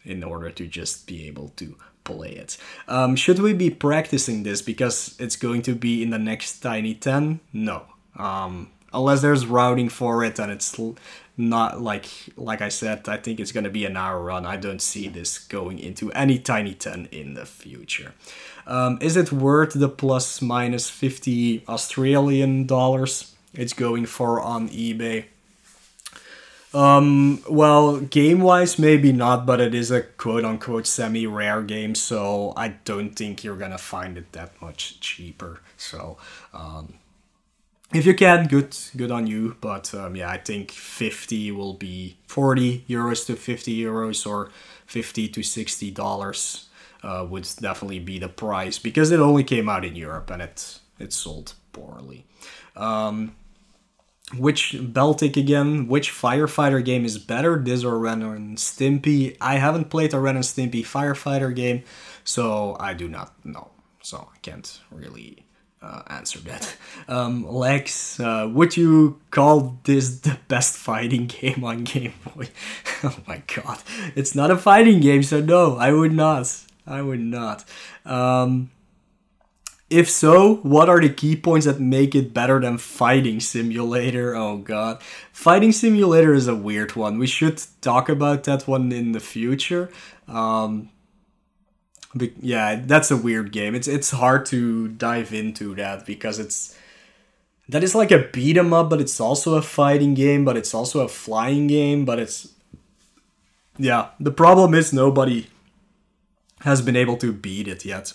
in 0.03 0.25
order 0.25 0.49
to 0.51 0.67
just 0.67 1.07
be 1.07 1.25
able 1.25 1.53
to 1.55 1.77
play 2.03 2.31
it. 2.31 2.57
Um, 2.87 3.15
should 3.15 3.39
we 3.39 3.53
be 3.53 3.69
practicing 3.69 4.43
this 4.43 4.61
because 4.61 5.15
it's 5.19 5.35
going 5.35 5.61
to 5.63 5.75
be 5.75 6.03
in 6.03 6.09
the 6.09 6.19
next 6.19 6.59
Tiny 6.59 6.93
10? 6.93 7.39
No. 7.51 7.83
Um, 8.15 8.71
unless 8.93 9.21
there's 9.21 9.45
routing 9.45 9.89
for 9.89 10.23
it 10.23 10.39
and 10.39 10.51
it's 10.51 10.77
not 11.35 11.81
like 11.81 12.05
like 12.37 12.61
I 12.61 12.69
said, 12.69 13.09
I 13.09 13.17
think 13.17 13.39
it's 13.39 13.51
going 13.51 13.63
to 13.63 13.69
be 13.69 13.85
an 13.85 13.97
hour 13.97 14.21
run. 14.21 14.45
I 14.45 14.55
don't 14.55 14.81
see 14.81 15.07
this 15.07 15.39
going 15.39 15.79
into 15.79 16.11
any 16.11 16.37
Tiny 16.37 16.73
10 16.73 17.09
in 17.11 17.33
the 17.33 17.45
future. 17.45 18.13
Um, 18.67 18.97
is 19.01 19.17
it 19.17 19.31
worth 19.31 19.73
the 19.73 19.89
plus 19.89 20.41
minus 20.41 20.89
50 20.89 21.63
Australian 21.67 22.65
dollars 22.65 23.35
it's 23.53 23.73
going 23.73 24.05
for 24.05 24.39
on 24.41 24.69
eBay? 24.69 25.25
Um, 26.73 27.43
well, 27.47 27.99
game 27.99 28.41
wise, 28.41 28.79
maybe 28.79 29.11
not, 29.11 29.45
but 29.45 29.61
it 29.61 29.75
is 29.75 29.91
a 29.91 30.01
quote 30.01 30.43
unquote 30.43 30.87
semi 30.87 31.27
rare 31.27 31.61
game, 31.61 31.93
so 31.93 32.53
I 32.57 32.69
don't 32.83 33.11
think 33.15 33.43
you're 33.43 33.55
gonna 33.55 33.77
find 33.77 34.17
it 34.17 34.31
that 34.31 34.59
much 34.59 34.99
cheaper. 34.99 35.61
So, 35.77 36.17
um, 36.53 36.95
if 37.93 38.07
you 38.07 38.15
can, 38.15 38.47
good, 38.47 38.75
good 38.97 39.11
on 39.11 39.27
you. 39.27 39.55
But 39.61 39.93
um, 39.93 40.15
yeah, 40.15 40.29
I 40.31 40.37
think 40.37 40.71
50 40.71 41.51
will 41.51 41.75
be 41.75 42.17
40 42.27 42.85
euros 42.89 43.25
to 43.27 43.35
50 43.35 43.77
euros 43.77 44.25
or 44.25 44.49
50 44.87 45.27
to 45.29 45.43
60 45.43 45.91
dollars 45.91 46.67
uh, 47.03 47.25
would 47.29 47.47
definitely 47.59 47.99
be 47.99 48.17
the 48.17 48.29
price 48.29 48.79
because 48.79 49.11
it 49.11 49.19
only 49.19 49.43
came 49.43 49.69
out 49.69 49.85
in 49.85 49.95
Europe 49.95 50.31
and 50.31 50.41
it 50.41 50.79
it 50.99 51.13
sold 51.13 51.53
poorly. 51.71 52.25
Um, 52.75 53.35
which 54.37 54.75
Baltic 54.79 55.37
again, 55.37 55.87
which 55.87 56.11
firefighter 56.11 56.83
game 56.83 57.05
is 57.05 57.17
better, 57.17 57.57
this 57.57 57.83
or 57.83 57.97
Ren 57.97 58.21
and 58.21 58.57
Stimpy? 58.57 59.37
I 59.39 59.55
haven't 59.55 59.89
played 59.89 60.13
a 60.13 60.19
Ren 60.19 60.35
and 60.35 60.45
Stimpy 60.45 60.81
firefighter 60.81 61.55
game, 61.55 61.83
so 62.23 62.75
I 62.79 62.93
do 62.93 63.07
not 63.07 63.33
know. 63.45 63.69
So 64.01 64.29
I 64.33 64.37
can't 64.39 64.81
really 64.91 65.45
uh, 65.81 66.01
answer 66.07 66.39
that. 66.39 66.75
Um, 67.05 67.45
Lex, 67.45 68.17
uh, 68.21 68.49
would 68.49 68.77
you 68.77 69.19
call 69.29 69.77
this 69.83 70.19
the 70.19 70.37
best 70.47 70.77
fighting 70.77 71.25
game 71.41 71.63
on 71.65 71.83
Game 71.83 72.13
Boy? 72.23 72.47
oh 73.03 73.17
my 73.27 73.43
god. 73.53 73.79
It's 74.15 74.33
not 74.33 74.51
a 74.51 74.57
fighting 74.57 75.01
game, 75.01 75.21
so 75.21 75.41
no, 75.41 75.75
I 75.75 75.91
would 75.91 76.13
not. 76.13 76.49
I 76.87 77.01
would 77.01 77.19
not. 77.19 77.65
Um, 78.05 78.71
if 79.89 80.09
so, 80.09 80.55
what 80.57 80.89
are 80.89 80.99
the 80.99 81.09
key 81.09 81.35
points 81.35 81.65
that 81.65 81.79
make 81.79 82.15
it 82.15 82.33
better 82.33 82.59
than 82.59 82.77
Fighting 82.77 83.39
Simulator? 83.39 84.35
Oh 84.43 84.57
god. 84.57 85.01
Fighting 85.31 85.71
Simulator 85.71 86.33
is 86.33 86.47
a 86.47 86.55
weird 86.55 86.95
one. 86.95 87.19
We 87.19 87.27
should 87.27 87.61
talk 87.81 88.09
about 88.09 88.43
that 88.45 88.67
one 88.67 88.91
in 88.91 89.11
the 89.11 89.19
future. 89.19 89.89
Um, 90.27 90.89
but 92.15 92.31
yeah, 92.41 92.81
that's 92.85 93.11
a 93.11 93.17
weird 93.17 93.51
game. 93.51 93.75
It's 93.75 93.87
it's 93.87 94.11
hard 94.11 94.45
to 94.47 94.87
dive 94.89 95.33
into 95.33 95.75
that 95.75 96.05
because 96.05 96.39
it's 96.39 96.77
that 97.69 97.83
is 97.83 97.95
like 97.95 98.11
a 98.11 98.27
beat 98.33 98.57
'em 98.57 98.73
up, 98.73 98.89
but 98.89 99.01
it's 99.01 99.19
also 99.19 99.55
a 99.55 99.61
fighting 99.61 100.13
game, 100.13 100.45
but 100.45 100.57
it's 100.57 100.73
also 100.73 101.01
a 101.01 101.07
flying 101.07 101.67
game, 101.67 102.05
but 102.05 102.19
it's 102.19 102.49
yeah. 103.77 104.09
The 104.19 104.31
problem 104.31 104.73
is 104.73 104.93
nobody 104.93 105.47
has 106.61 106.81
been 106.81 106.95
able 106.95 107.17
to 107.17 107.33
beat 107.33 107.67
it 107.67 107.85
yet. 107.85 108.13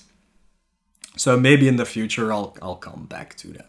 So 1.18 1.38
maybe 1.38 1.68
in 1.68 1.76
the 1.76 1.84
future 1.84 2.32
I'll 2.32 2.56
I'll 2.62 2.76
come 2.76 3.06
back 3.06 3.36
to 3.36 3.48
that. 3.48 3.68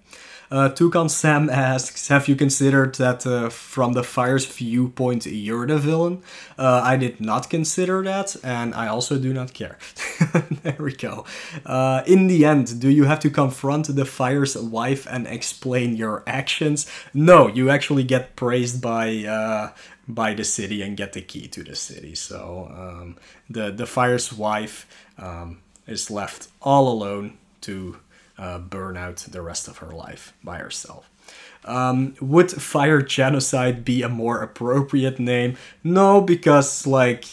Uh, 0.52 0.70
Toucan 0.70 1.10
Sam 1.10 1.48
asks, 1.50 2.08
have 2.08 2.28
you 2.28 2.36
considered 2.36 2.96
that 2.96 3.26
uh, 3.26 3.50
from 3.50 3.94
the 3.94 4.04
fire's 4.04 4.46
viewpoint 4.46 5.28
you're 5.28 5.68
the 5.68 5.78
villain? 5.78 6.24
Uh, 6.58 6.82
I 6.84 6.98
did 6.98 7.22
not 7.22 7.50
consider 7.50 8.04
that, 8.04 8.36
and 8.44 8.74
I 8.74 8.88
also 8.88 9.20
do 9.20 9.32
not 9.32 9.54
care. 9.54 9.78
there 10.64 10.78
we 10.80 10.94
go. 10.94 11.26
Uh, 11.66 12.02
in 12.08 12.28
the 12.28 12.46
end, 12.46 12.80
do 12.80 12.90
you 12.90 13.04
have 13.04 13.20
to 13.20 13.30
confront 13.30 13.96
the 13.96 14.06
fire's 14.06 14.58
wife 14.58 15.06
and 15.08 15.28
explain 15.28 15.96
your 15.96 16.24
actions? 16.26 16.90
No, 17.14 17.48
you 17.48 17.70
actually 17.70 18.04
get 18.04 18.36
praised 18.36 18.82
by 18.82 19.26
uh, 19.26 19.70
by 20.08 20.34
the 20.34 20.44
city 20.44 20.82
and 20.82 20.98
get 20.98 21.14
the 21.14 21.22
key 21.22 21.48
to 21.50 21.64
the 21.64 21.76
city. 21.76 22.16
So 22.16 22.72
um, 22.72 23.18
the 23.50 23.70
the 23.70 23.86
fire's 23.86 24.34
wife. 24.34 24.88
Um, 25.20 25.60
is 25.90 26.12
left 26.12 26.48
all 26.62 26.92
alone 26.92 27.38
to 27.62 27.98
uh, 28.38 28.60
burn 28.60 28.98
out 28.98 29.18
the 29.18 29.42
rest 29.42 29.68
of 29.68 29.78
her 29.78 29.92
life 29.92 30.34
by 30.44 30.58
herself. 30.58 31.10
Um, 31.66 32.16
would 32.22 32.50
fire 32.52 33.02
genocide 33.02 33.84
be 33.84 34.02
a 34.02 34.10
more 34.10 34.42
appropriate 34.42 35.20
name? 35.20 35.58
No, 35.84 36.22
because 36.22 36.88
like 36.88 37.26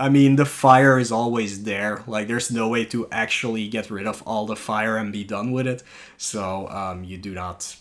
I 0.00 0.08
mean, 0.08 0.36
the 0.36 0.46
fire 0.46 0.98
is 0.98 1.12
always 1.12 1.64
there. 1.64 2.02
Like, 2.06 2.26
there's 2.26 2.50
no 2.50 2.68
way 2.68 2.86
to 2.86 3.06
actually 3.12 3.68
get 3.68 3.90
rid 3.90 4.06
of 4.06 4.22
all 4.26 4.46
the 4.46 4.56
fire 4.56 4.96
and 4.96 5.12
be 5.12 5.24
done 5.24 5.52
with 5.52 5.66
it. 5.66 5.82
So, 6.16 6.68
um, 6.68 7.04
you 7.04 7.18
do 7.18 7.34
not 7.34 7.76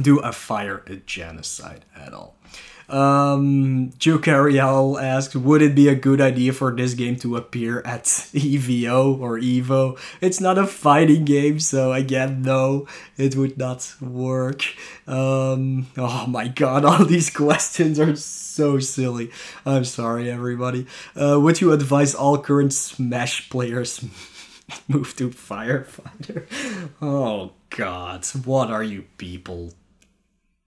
do 0.00 0.18
a 0.18 0.32
fire 0.32 0.82
genocide 1.06 1.84
at 1.94 2.12
all. 2.12 2.36
Um, 2.88 3.92
Juke 3.98 4.28
Ariel 4.28 4.98
asked, 4.98 5.34
would 5.34 5.62
it 5.62 5.74
be 5.74 5.88
a 5.88 5.94
good 5.94 6.20
idea 6.20 6.52
for 6.52 6.70
this 6.70 6.94
game 6.94 7.16
to 7.16 7.36
appear 7.36 7.80
at 7.84 8.04
EVO 8.04 9.18
or 9.20 9.38
EVO? 9.38 9.98
It's 10.20 10.40
not 10.40 10.58
a 10.58 10.66
fighting 10.66 11.24
game, 11.24 11.60
so 11.60 11.92
again, 11.92 12.42
no, 12.42 12.86
it 13.16 13.36
would 13.36 13.56
not 13.56 13.94
work. 14.00 14.64
Um, 15.06 15.86
oh 15.96 16.26
my 16.26 16.48
god, 16.48 16.84
all 16.84 17.04
these 17.04 17.30
questions 17.30 17.98
are 17.98 18.16
so 18.16 18.78
silly. 18.78 19.30
I'm 19.64 19.84
sorry, 19.84 20.30
everybody. 20.30 20.86
Uh, 21.16 21.38
would 21.40 21.60
you 21.60 21.72
advise 21.72 22.14
all 22.14 22.38
current 22.38 22.72
Smash 22.72 23.48
players 23.50 24.04
move 24.88 25.16
to 25.16 25.30
Firefighter? 25.30 26.46
Oh 27.02 27.52
god, 27.70 28.24
what 28.44 28.70
are 28.70 28.82
you 28.82 29.04
people 29.18 29.72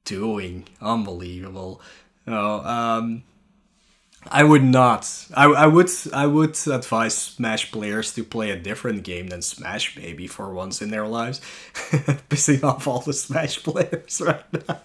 doing? 0.03 0.65
Unbelievable. 0.82 1.82
Oh, 2.28 2.59
um, 2.59 3.23
I 4.30 4.43
would 4.43 4.63
not. 4.63 5.28
I, 5.34 5.45
I 5.45 5.67
would 5.67 5.89
I 6.13 6.28
would 6.28 6.57
advise 6.67 7.17
Smash 7.17 7.71
players 7.71 8.13
to 8.15 8.23
play 8.23 8.51
a 8.51 8.59
different 8.59 9.03
game 9.03 9.28
than 9.28 9.41
Smash 9.41 9.95
maybe 9.95 10.28
for 10.28 10.53
once 10.53 10.82
in 10.82 10.91
their 10.91 11.07
lives, 11.07 11.39
pissing 12.30 12.63
off 12.63 12.88
all 12.88 12.99
the 12.99 13.13
Smash 13.13 13.63
players 13.63 14.21
right 14.25 14.43
now. 14.53 14.82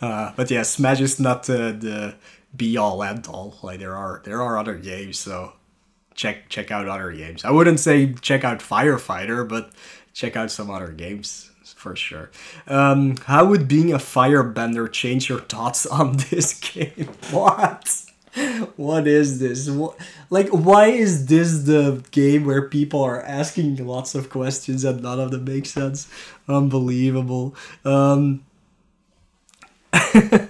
Uh, 0.00 0.32
but 0.36 0.50
yeah, 0.50 0.62
Smash 0.62 1.00
is 1.00 1.18
not 1.18 1.44
the, 1.44 1.72
the 1.78 2.14
be 2.54 2.76
all 2.76 3.02
end 3.02 3.26
all. 3.28 3.58
Like 3.62 3.78
there 3.78 3.96
are 3.96 4.20
there 4.24 4.42
are 4.42 4.58
other 4.58 4.74
games, 4.74 5.18
so 5.18 5.54
check 6.14 6.48
check 6.48 6.70
out 6.70 6.88
other 6.88 7.12
games. 7.12 7.44
I 7.44 7.50
wouldn't 7.50 7.80
say 7.80 8.12
check 8.14 8.44
out 8.44 8.58
Firefighter, 8.58 9.48
but 9.48 9.72
check 10.12 10.36
out 10.36 10.50
some 10.50 10.70
other 10.70 10.88
games 10.88 11.51
for 11.82 11.96
sure. 11.96 12.30
Um, 12.68 13.16
how 13.26 13.44
would 13.44 13.66
being 13.66 13.92
a 13.92 13.98
firebender 13.98 14.90
change 14.90 15.28
your 15.28 15.40
thoughts 15.40 15.84
on 15.84 16.16
this 16.30 16.54
game? 16.54 17.08
What? 17.30 18.04
What 18.76 19.06
is 19.06 19.40
this? 19.40 19.68
What, 19.68 19.98
like, 20.30 20.48
why 20.48 20.86
is 20.86 21.26
this 21.26 21.64
the 21.64 22.02
game 22.12 22.46
where 22.46 22.66
people 22.66 23.02
are 23.02 23.20
asking 23.20 23.84
lots 23.86 24.14
of 24.14 24.30
questions 24.30 24.84
and 24.84 25.02
none 25.02 25.20
of 25.20 25.32
them 25.32 25.44
make 25.44 25.66
sense? 25.66 26.08
Unbelievable. 26.48 27.54
Um, 27.84 28.44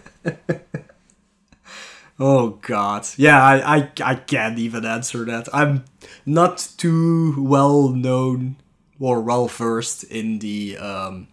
oh 2.20 2.50
god, 2.60 3.08
yeah, 3.16 3.42
I, 3.42 3.76
I 3.76 3.90
I 4.04 4.14
can't 4.14 4.60
even 4.60 4.84
answer 4.84 5.24
that. 5.24 5.48
I'm 5.52 5.84
not 6.24 6.68
too 6.76 7.34
well 7.42 7.88
known 7.88 8.61
or 9.02 9.20
well 9.20 9.48
versed 9.48 10.04
in 10.04 10.38
the 10.38 10.78
um, 10.78 11.26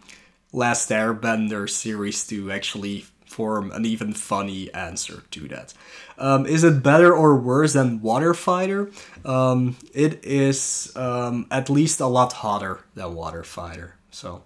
Last 0.51 0.89
Airbender 0.89 1.69
series 1.69 2.25
to 2.27 2.51
actually 2.51 3.05
form 3.27 3.71
an 3.71 3.85
even 3.85 4.13
funny 4.13 4.73
answer 4.73 5.23
to 5.29 5.47
that. 5.49 5.75
Um, 6.17 6.47
is 6.47 6.63
it 6.63 6.81
better 6.81 7.13
or 7.13 7.37
worse 7.37 7.73
than 7.73 8.01
Water 8.01 8.33
Fighter? 8.33 8.89
Um, 9.23 9.77
it 9.93 10.25
is 10.25 10.91
um, 10.95 11.45
at 11.51 11.69
least 11.69 11.99
a 11.99 12.07
lot 12.07 12.33
hotter 12.33 12.79
than 12.95 13.13
Water 13.13 13.43
Fighter. 13.43 13.95
So 14.09 14.43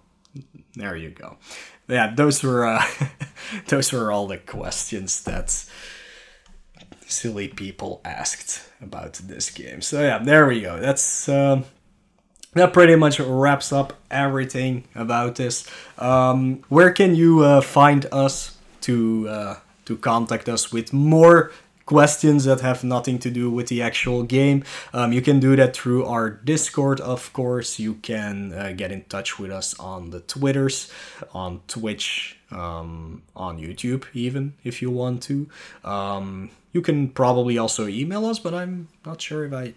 there 0.74 0.94
you 0.94 1.08
go. 1.08 1.38
Yeah, 1.88 2.14
those 2.14 2.42
were 2.42 2.66
uh, 2.66 2.84
those 3.68 3.90
were 3.90 4.12
all 4.12 4.26
the 4.26 4.38
questions 4.38 5.24
that 5.24 5.64
silly 7.06 7.48
people 7.48 8.02
asked 8.04 8.68
about 8.82 9.14
this 9.14 9.50
game. 9.50 9.80
So 9.80 10.02
yeah, 10.02 10.18
there 10.18 10.46
we 10.46 10.60
go. 10.60 10.78
That's 10.78 11.28
um, 11.28 11.64
that 12.54 12.72
pretty 12.72 12.96
much 12.96 13.20
wraps 13.20 13.72
up 13.72 13.92
everything 14.10 14.84
about 14.94 15.36
this. 15.36 15.68
Um, 15.98 16.62
where 16.68 16.92
can 16.92 17.14
you 17.14 17.44
uh, 17.44 17.60
find 17.60 18.06
us 18.12 18.56
to 18.82 19.28
uh, 19.28 19.56
to 19.84 19.96
contact 19.96 20.48
us 20.48 20.72
with 20.72 20.92
more 20.92 21.50
questions 21.86 22.44
that 22.44 22.60
have 22.60 22.82
nothing 22.82 23.18
to 23.18 23.30
do 23.30 23.50
with 23.50 23.68
the 23.68 23.82
actual 23.82 24.22
game? 24.22 24.64
Um, 24.92 25.12
you 25.12 25.20
can 25.20 25.40
do 25.40 25.56
that 25.56 25.76
through 25.76 26.06
our 26.06 26.30
Discord, 26.30 27.00
of 27.00 27.32
course. 27.32 27.78
You 27.78 27.94
can 27.94 28.52
uh, 28.52 28.72
get 28.76 28.90
in 28.90 29.04
touch 29.04 29.38
with 29.38 29.50
us 29.50 29.78
on 29.78 30.10
the 30.10 30.20
Twitters, 30.20 30.90
on 31.32 31.60
Twitch, 31.68 32.38
um, 32.50 33.22
on 33.36 33.58
YouTube, 33.58 34.04
even 34.14 34.54
if 34.64 34.80
you 34.80 34.90
want 34.90 35.22
to. 35.24 35.48
Um, 35.84 36.50
you 36.72 36.82
can 36.82 37.08
probably 37.08 37.58
also 37.58 37.86
email 37.86 38.26
us, 38.26 38.38
but 38.38 38.54
I'm 38.54 38.88
not 39.04 39.20
sure 39.20 39.44
if 39.44 39.52
I 39.52 39.74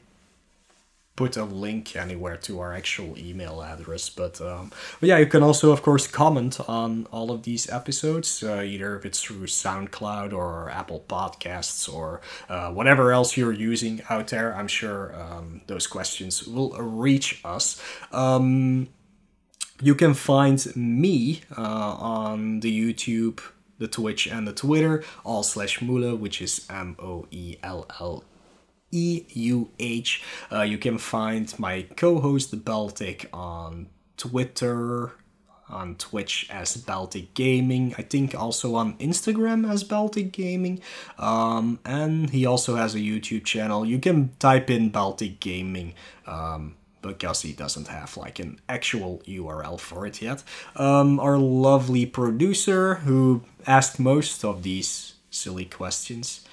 put 1.17 1.35
a 1.35 1.43
link 1.43 1.95
anywhere 1.95 2.37
to 2.37 2.59
our 2.61 2.71
actual 2.71 3.17
email 3.17 3.61
address. 3.61 4.07
But, 4.07 4.39
um, 4.39 4.71
but 5.01 5.09
yeah, 5.09 5.17
you 5.17 5.25
can 5.25 5.43
also, 5.43 5.71
of 5.71 5.81
course, 5.81 6.07
comment 6.07 6.59
on 6.69 7.07
all 7.11 7.31
of 7.31 7.43
these 7.43 7.69
episodes, 7.69 8.43
uh, 8.43 8.61
either 8.61 8.95
if 8.95 9.03
it's 9.05 9.21
through 9.21 9.47
SoundCloud 9.47 10.31
or 10.31 10.69
Apple 10.69 11.03
Podcasts 11.09 11.91
or 11.91 12.21
uh, 12.47 12.71
whatever 12.71 13.11
else 13.11 13.35
you're 13.35 13.51
using 13.51 14.01
out 14.09 14.27
there. 14.27 14.55
I'm 14.55 14.67
sure 14.67 15.13
um, 15.19 15.61
those 15.67 15.87
questions 15.87 16.47
will 16.47 16.71
reach 16.77 17.41
us. 17.43 17.81
Um, 18.11 18.87
you 19.81 19.95
can 19.95 20.13
find 20.13 20.63
me 20.75 21.41
uh, 21.57 21.61
on 21.61 22.61
the 22.61 22.71
YouTube, 22.71 23.41
the 23.79 23.87
Twitch, 23.87 24.27
and 24.27 24.47
the 24.47 24.53
Twitter, 24.53 25.03
all 25.23 25.43
slash 25.43 25.81
Mula, 25.81 26.15
which 26.15 26.41
is 26.41 26.65
M 26.69 26.95
O 26.99 27.27
E 27.31 27.57
L 27.63 27.87
L 27.99 28.23
EUH. 28.91 30.21
Uh, 30.51 30.61
you 30.61 30.77
can 30.77 30.97
find 30.97 31.57
my 31.59 31.83
co 31.95 32.19
host 32.19 32.51
The 32.51 32.57
Baltic 32.57 33.29
on 33.33 33.87
Twitter, 34.17 35.13
on 35.69 35.95
Twitch 35.95 36.47
as 36.49 36.77
Baltic 36.77 37.33
Gaming, 37.33 37.93
I 37.97 38.01
think 38.01 38.33
also 38.33 38.75
on 38.75 38.97
Instagram 38.97 39.69
as 39.69 39.83
Baltic 39.83 40.31
Gaming, 40.31 40.81
um, 41.17 41.79
and 41.85 42.29
he 42.29 42.45
also 42.45 42.75
has 42.75 42.95
a 42.95 42.99
YouTube 42.99 43.45
channel. 43.45 43.85
You 43.85 43.99
can 43.99 44.31
type 44.39 44.69
in 44.69 44.89
Baltic 44.89 45.39
Gaming. 45.39 45.93
Um, 46.25 46.75
because 46.99 47.43
he 47.43 47.53
doesn't 47.53 47.87
have 47.87 48.17
like 48.17 48.39
an 48.39 48.59
actual 48.67 49.21
URL 49.25 49.79
for 49.79 50.05
it 50.05 50.21
yet. 50.21 50.43
Um, 50.75 51.21
our 51.21 51.37
lovely 51.37 52.05
producer 52.05 52.95
who 52.95 53.43
asked 53.65 53.97
most 53.97 54.43
of 54.43 54.63
these 54.63 55.13
silly 55.29 55.63
questions 55.63 56.46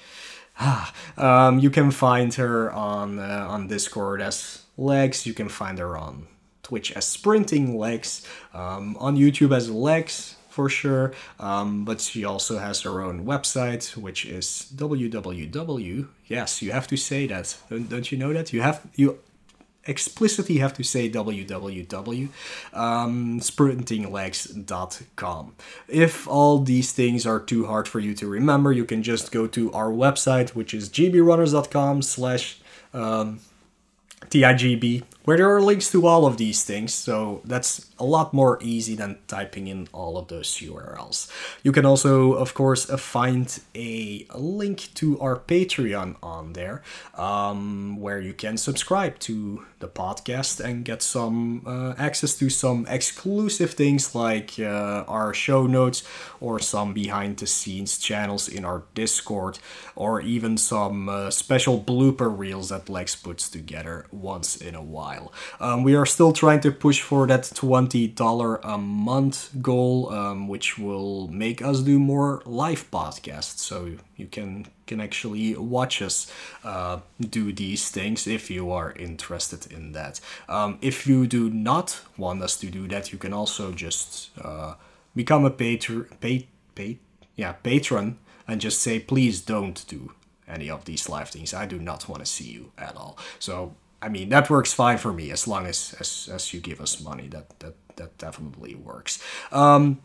um, 1.17 1.59
you 1.59 1.69
can 1.69 1.91
find 1.91 2.33
her 2.35 2.71
on 2.71 3.19
uh, 3.19 3.47
on 3.49 3.67
Discord 3.67 4.21
as 4.21 4.63
Legs. 4.77 5.25
You 5.25 5.33
can 5.33 5.49
find 5.49 5.79
her 5.79 5.97
on 5.97 6.27
Twitch 6.63 6.91
as 6.93 7.05
Sprinting 7.05 7.77
Legs. 7.77 8.25
Um, 8.53 8.97
on 8.99 9.17
YouTube 9.17 9.55
as 9.55 9.69
Legs 9.69 10.35
for 10.55 10.69
sure. 10.69 11.11
Um, 11.37 11.83
but 11.83 11.99
she 11.99 12.23
also 12.23 12.59
has 12.59 12.81
her 12.81 13.01
own 13.01 13.25
website, 13.25 13.97
which 13.97 14.25
is 14.25 14.71
www. 14.73 16.07
Yes, 16.27 16.61
you 16.61 16.71
have 16.71 16.87
to 16.87 16.97
say 16.97 17.27
that. 17.27 17.57
Don't, 17.69 17.89
don't 17.89 18.09
you 18.11 18.17
know 18.17 18.31
that? 18.31 18.53
You 18.53 18.61
have 18.61 18.81
you 18.95 19.19
explicitly 19.85 20.57
have 20.57 20.73
to 20.73 20.83
say 20.83 21.09
www, 21.09 22.29
um. 22.73 23.41
If 25.87 26.27
all 26.27 26.59
these 26.59 26.91
things 26.91 27.25
are 27.25 27.39
too 27.39 27.65
hard 27.65 27.87
for 27.87 27.99
you 27.99 28.13
to 28.15 28.27
remember, 28.27 28.71
you 28.71 28.85
can 28.85 29.03
just 29.03 29.31
go 29.31 29.47
to 29.47 29.71
our 29.71 29.89
website, 29.89 30.49
which 30.49 30.73
is 30.73 30.89
gbrunners.com 30.89 32.01
slash 32.01 32.59
um, 32.93 33.39
TIGB, 34.29 35.03
where 35.25 35.37
there 35.37 35.53
are 35.53 35.61
links 35.61 35.91
to 35.91 36.05
all 36.05 36.25
of 36.25 36.37
these 36.37 36.63
things, 36.63 36.93
so 36.93 37.41
that's 37.45 37.91
a 37.97 38.05
lot 38.05 38.33
more 38.33 38.59
easy 38.61 38.95
than 38.95 39.17
typing 39.27 39.67
in 39.67 39.87
all 39.91 40.17
of 40.17 40.27
those 40.27 40.49
URLs. 40.57 41.31
You 41.63 41.71
can 41.71 41.85
also, 41.85 42.33
of 42.33 42.53
course, 42.53 42.89
uh, 42.89 42.97
find 42.97 43.59
a 43.73 44.27
link 44.35 44.89
to 44.95 45.19
our 45.19 45.37
Patreon 45.37 46.15
on 46.21 46.53
there, 46.53 46.83
um, 47.15 47.99
where 47.99 48.19
you 48.19 48.33
can 48.33 48.57
subscribe 48.57 49.17
to 49.19 49.65
the 49.79 49.87
podcast 49.87 50.63
and 50.63 50.85
get 50.85 51.01
some 51.01 51.63
uh, 51.65 51.93
access 51.97 52.35
to 52.35 52.49
some 52.49 52.85
exclusive 52.89 53.71
things 53.73 54.15
like 54.15 54.59
uh, 54.59 55.03
our 55.07 55.33
show 55.33 55.67
notes 55.67 56.03
or 56.39 56.59
some 56.59 56.93
behind 56.93 57.37
the 57.37 57.47
scenes 57.47 57.97
channels 57.97 58.47
in 58.47 58.63
our 58.65 58.83
Discord, 58.93 59.59
or 59.95 60.21
even 60.21 60.57
some 60.57 61.09
uh, 61.09 61.31
special 61.31 61.79
blooper 61.79 62.35
reels 62.35 62.69
that 62.69 62.89
Lex 62.89 63.15
puts 63.15 63.49
together 63.49 64.05
once 64.21 64.57
in 64.57 64.75
a 64.75 64.81
while. 64.81 65.31
Um, 65.59 65.83
we 65.83 65.95
are 65.95 66.05
still 66.05 66.33
trying 66.33 66.61
to 66.61 66.71
push 66.71 67.01
for 67.01 67.27
that 67.27 67.51
20 67.53 67.85
$20 67.85 68.59
a 68.63 68.77
month 68.77 69.49
goal, 69.61 70.11
um, 70.11 70.47
which 70.47 70.77
will 70.77 71.27
make 71.27 71.61
us 71.61 71.81
do 71.81 71.99
more 71.99 72.41
live 72.45 72.89
podcasts. 72.91 73.59
So 73.59 73.91
you 74.15 74.27
can 74.27 74.67
can 74.87 75.01
actually 75.01 75.55
watch 75.55 76.01
us 76.01 76.31
uh, 76.63 76.99
do 77.19 77.51
these 77.51 77.89
things 77.89 78.27
if 78.27 78.51
you 78.51 78.71
are 78.71 78.93
interested 78.93 79.71
in 79.71 79.93
that. 79.93 80.19
Um, 80.47 80.77
if 80.81 81.07
you 81.07 81.25
do 81.27 81.49
not 81.49 82.01
want 82.17 82.43
us 82.43 82.55
to 82.57 82.67
do 82.67 82.87
that, 82.89 83.11
you 83.11 83.17
can 83.17 83.33
also 83.33 83.71
just 83.71 84.29
uh, 84.39 84.75
become 85.15 85.43
a 85.43 85.49
patron, 85.49 86.05
pay, 86.19 86.47
pay, 86.75 86.99
yeah, 87.35 87.53
patron, 87.53 88.17
and 88.47 88.61
just 88.61 88.81
say 88.81 88.99
please 88.99 89.41
don't 89.41 89.83
do 89.87 90.11
any 90.47 90.69
of 90.69 90.85
these 90.85 91.09
live 91.09 91.29
things. 91.29 91.53
I 91.53 91.65
do 91.65 91.79
not 91.79 92.07
want 92.07 92.23
to 92.23 92.31
see 92.31 92.51
you 92.51 92.71
at 92.77 92.95
all. 92.95 93.17
So 93.39 93.73
I 94.05 94.09
mean 94.09 94.29
that 94.29 94.49
works 94.49 94.71
fine 94.71 94.99
for 94.99 95.11
me 95.11 95.31
as 95.31 95.47
long 95.47 95.65
as 95.65 95.95
as, 95.99 96.29
as 96.31 96.53
you 96.53 96.61
give 96.61 96.79
us 96.79 97.01
money. 97.01 97.27
That 97.27 97.59
that 97.59 97.73
that 97.95 98.17
definitely 98.17 98.75
works. 98.75 99.21
Um, 99.51 99.99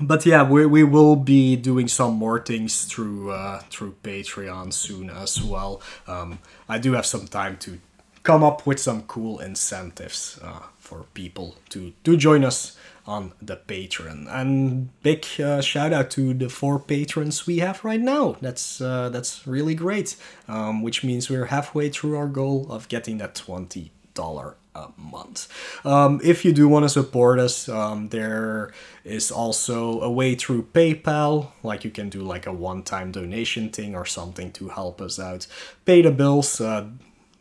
but 0.00 0.26
yeah, 0.26 0.42
we, 0.48 0.66
we 0.66 0.84
will 0.84 1.16
be 1.16 1.56
doing 1.56 1.88
some 1.88 2.14
more 2.14 2.38
things 2.38 2.84
through 2.84 3.32
uh, 3.32 3.60
through 3.70 3.96
Patreon 4.02 4.72
soon 4.72 5.10
as 5.10 5.42
well. 5.42 5.80
Um, 6.06 6.38
I 6.68 6.78
do 6.78 6.92
have 6.92 7.06
some 7.06 7.26
time 7.26 7.56
to 7.58 7.80
come 8.22 8.44
up 8.44 8.66
with 8.66 8.78
some 8.78 9.02
cool 9.02 9.40
incentives 9.40 10.38
uh, 10.42 10.62
for 10.78 11.04
people 11.14 11.56
to 11.70 11.92
to 12.04 12.16
join 12.16 12.44
us 12.44 12.75
on 13.06 13.32
the 13.40 13.56
Patreon. 13.56 14.26
And 14.28 14.88
big 15.02 15.24
uh, 15.40 15.60
shout 15.60 15.92
out 15.92 16.10
to 16.10 16.34
the 16.34 16.48
four 16.48 16.78
patrons 16.78 17.46
we 17.46 17.58
have 17.58 17.84
right 17.84 18.00
now. 18.00 18.36
That's 18.40 18.80
uh, 18.80 19.08
that's 19.10 19.46
really 19.46 19.74
great. 19.74 20.16
Um, 20.48 20.82
which 20.82 21.04
means 21.04 21.30
we're 21.30 21.46
halfway 21.46 21.88
through 21.88 22.16
our 22.16 22.28
goal 22.28 22.66
of 22.70 22.88
getting 22.88 23.18
that 23.18 23.34
twenty 23.34 23.92
dollar 24.14 24.56
a 24.74 24.88
month. 24.96 25.48
Um, 25.84 26.20
if 26.22 26.44
you 26.44 26.52
do 26.52 26.68
want 26.68 26.84
to 26.84 26.88
support 26.88 27.38
us, 27.38 27.68
um, 27.68 28.08
there 28.08 28.72
is 29.04 29.30
also 29.30 30.00
a 30.00 30.10
way 30.10 30.34
through 30.34 30.64
PayPal, 30.72 31.52
like 31.62 31.84
you 31.84 31.90
can 31.90 32.08
do 32.08 32.20
like 32.20 32.46
a 32.46 32.52
one-time 32.52 33.12
donation 33.12 33.70
thing 33.70 33.94
or 33.94 34.04
something 34.04 34.52
to 34.52 34.68
help 34.68 35.00
us 35.00 35.18
out. 35.18 35.46
Pay 35.84 36.02
the 36.02 36.10
bills. 36.10 36.60
Uh, 36.60 36.88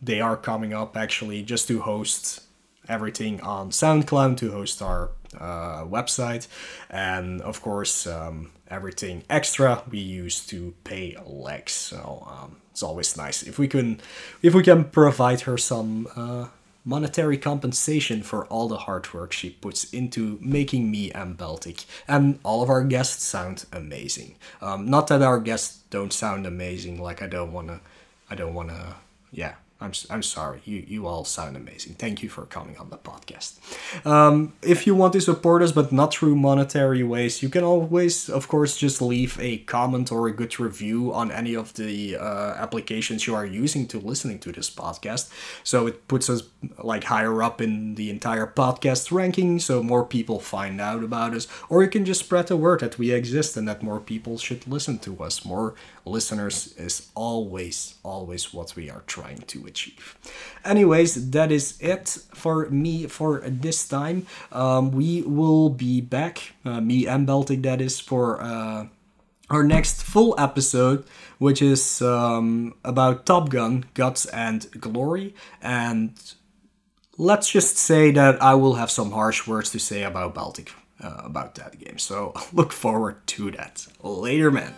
they 0.01 0.22
are 0.22 0.38
coming 0.38 0.74
up 0.74 0.95
actually 0.95 1.41
just 1.43 1.68
to 1.68 1.82
host 1.82 2.43
everything 2.88 3.41
on 3.41 3.72
SoundCloud 3.72 4.38
to 4.38 4.51
host 4.51 4.82
our 4.82 5.09
website, 5.86 6.47
and 6.89 7.41
of 7.41 7.61
course 7.61 8.07
um, 8.07 8.51
everything 8.69 9.23
extra 9.29 9.83
we 9.89 9.99
use 9.99 10.45
to 10.47 10.73
pay 10.83 11.17
Lex. 11.25 11.73
So 11.73 12.27
um, 12.29 12.57
it's 12.71 12.83
always 12.83 13.17
nice 13.17 13.43
if 13.43 13.59
we 13.59 13.67
can 13.67 13.99
if 14.41 14.53
we 14.53 14.63
can 14.63 14.86
provide 14.86 15.41
her 15.41 15.57
some. 15.57 16.07
Uh, 16.15 16.47
monetary 16.88 17.36
compensation 17.36 18.21
for 18.21 18.45
all 18.45 18.67
the 18.67 18.77
hard 18.77 19.11
work 19.11 19.33
she 19.33 19.49
puts 19.49 19.91
into 19.91 20.38
making 20.39 20.91
me 20.91 21.11
and 21.11 21.36
Baltic 21.36 21.83
and 22.07 22.38
all 22.43 22.61
of 22.61 22.69
our 22.69 22.83
guests 22.83 23.23
sound 23.23 23.65
amazing. 23.73 24.36
Um, 24.61 24.88
not 24.88 25.07
that 25.07 25.23
our 25.23 25.39
guests 25.39 25.79
don't 25.89 26.13
sound 26.13 26.45
amazing, 26.45 27.01
like 27.01 27.23
I 27.23 27.27
don't 27.27 27.51
wanna, 27.51 27.81
I 28.29 28.36
don't 28.36 28.53
wanna, 28.53 28.97
yeah, 29.31 29.55
I'm, 29.86 29.93
I'm 30.09 30.23
sorry. 30.23 30.61
You, 30.65 30.83
you 30.88 31.05
all 31.05 31.25
sound 31.25 31.55
amazing. 31.55 31.93
Thank 31.93 32.23
you 32.23 32.29
for 32.29 32.45
coming 32.45 32.75
on 32.77 32.89
the 32.89 32.97
podcast. 32.97 33.51
Um, 34.05 34.53
if 34.63 34.88
you 34.88 34.95
want 34.95 35.13
to 35.13 35.21
support 35.21 35.61
us, 35.61 35.71
but 35.71 35.91
not 35.91 36.11
through 36.11 36.36
monetary 36.36 37.03
ways, 37.03 37.43
you 37.43 37.49
can 37.49 37.63
always, 37.63 38.27
of 38.27 38.47
course, 38.47 38.77
just 38.77 38.99
leave 38.99 39.39
a 39.39 39.59
comment 39.59 40.11
or 40.11 40.27
a 40.27 40.31
good 40.31 40.59
review 40.59 41.13
on 41.13 41.31
any 41.31 41.55
of 41.55 41.73
the 41.75 42.17
uh, 42.17 42.55
applications 42.57 43.27
you 43.27 43.36
are 43.36 43.45
using 43.45 43.86
to 43.88 43.99
listening 43.99 44.39
to 44.39 44.51
this 44.51 44.71
podcast. 44.71 45.29
So 45.63 45.86
it 45.86 46.07
puts 46.07 46.29
us 46.29 46.41
like 46.83 47.03
higher 47.03 47.43
up 47.43 47.61
in 47.61 47.93
the 47.93 48.09
entire 48.09 48.47
podcast 48.47 49.11
ranking, 49.11 49.59
so 49.59 49.83
more 49.83 50.03
people 50.03 50.39
find 50.39 50.81
out 50.81 51.03
about 51.03 51.36
us. 51.36 51.47
Or 51.69 51.83
you 51.83 51.89
can 51.89 52.05
just 52.05 52.21
spread 52.21 52.47
the 52.47 52.57
word 52.57 52.79
that 52.79 52.97
we 52.97 53.11
exist 53.11 53.55
and 53.55 53.67
that 53.67 53.83
more 53.83 53.99
people 53.99 54.39
should 54.39 54.65
listen 54.67 54.97
to 54.99 55.23
us. 55.23 55.45
More 55.45 55.75
listeners 56.05 56.73
is 56.77 57.11
always, 57.13 57.95
always 58.03 58.51
what 58.51 58.75
we 58.75 58.89
are 58.89 59.03
trying 59.05 59.41
to 59.47 59.67
achieve. 59.76 60.15
Anyways, 60.63 61.30
that 61.32 61.51
is 61.51 61.78
it 61.80 62.07
for 62.34 62.69
me 62.69 63.07
for 63.07 63.41
this 63.45 63.88
time. 63.88 64.26
Um, 64.51 64.91
we 64.91 65.21
will 65.21 65.69
be 65.69 66.01
back, 66.01 66.53
uh, 66.63 66.82
me 66.82 67.05
and 67.05 67.28
Baltic, 67.28 67.61
that 67.63 67.82
is, 67.82 67.99
for 67.99 68.41
uh, 68.41 68.88
our 69.49 69.63
next 69.63 70.01
full 70.01 70.34
episode, 70.39 71.03
which 71.38 71.61
is 71.61 72.01
um, 72.01 72.73
about 72.84 73.26
Top 73.26 73.49
Gun, 73.49 73.86
Guts 73.93 74.26
and 74.28 74.65
Glory. 74.80 75.36
And 75.61 76.13
let's 77.17 77.51
just 77.51 77.78
say 77.78 78.11
that 78.11 78.41
I 78.41 78.55
will 78.55 78.76
have 78.76 78.89
some 78.89 79.11
harsh 79.11 79.45
words 79.45 79.69
to 79.71 79.80
say 79.80 80.03
about 80.03 80.34
Baltic. 80.34 80.71
Uh, 81.03 81.23
about 81.26 81.55
that 81.55 81.78
game. 81.78 81.97
So 81.97 82.34
look 82.53 82.71
forward 82.71 83.28
to 83.28 83.51
that. 83.51 83.86
Later, 84.01 84.49
man. 84.49 84.73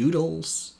Doodles. 0.00 0.79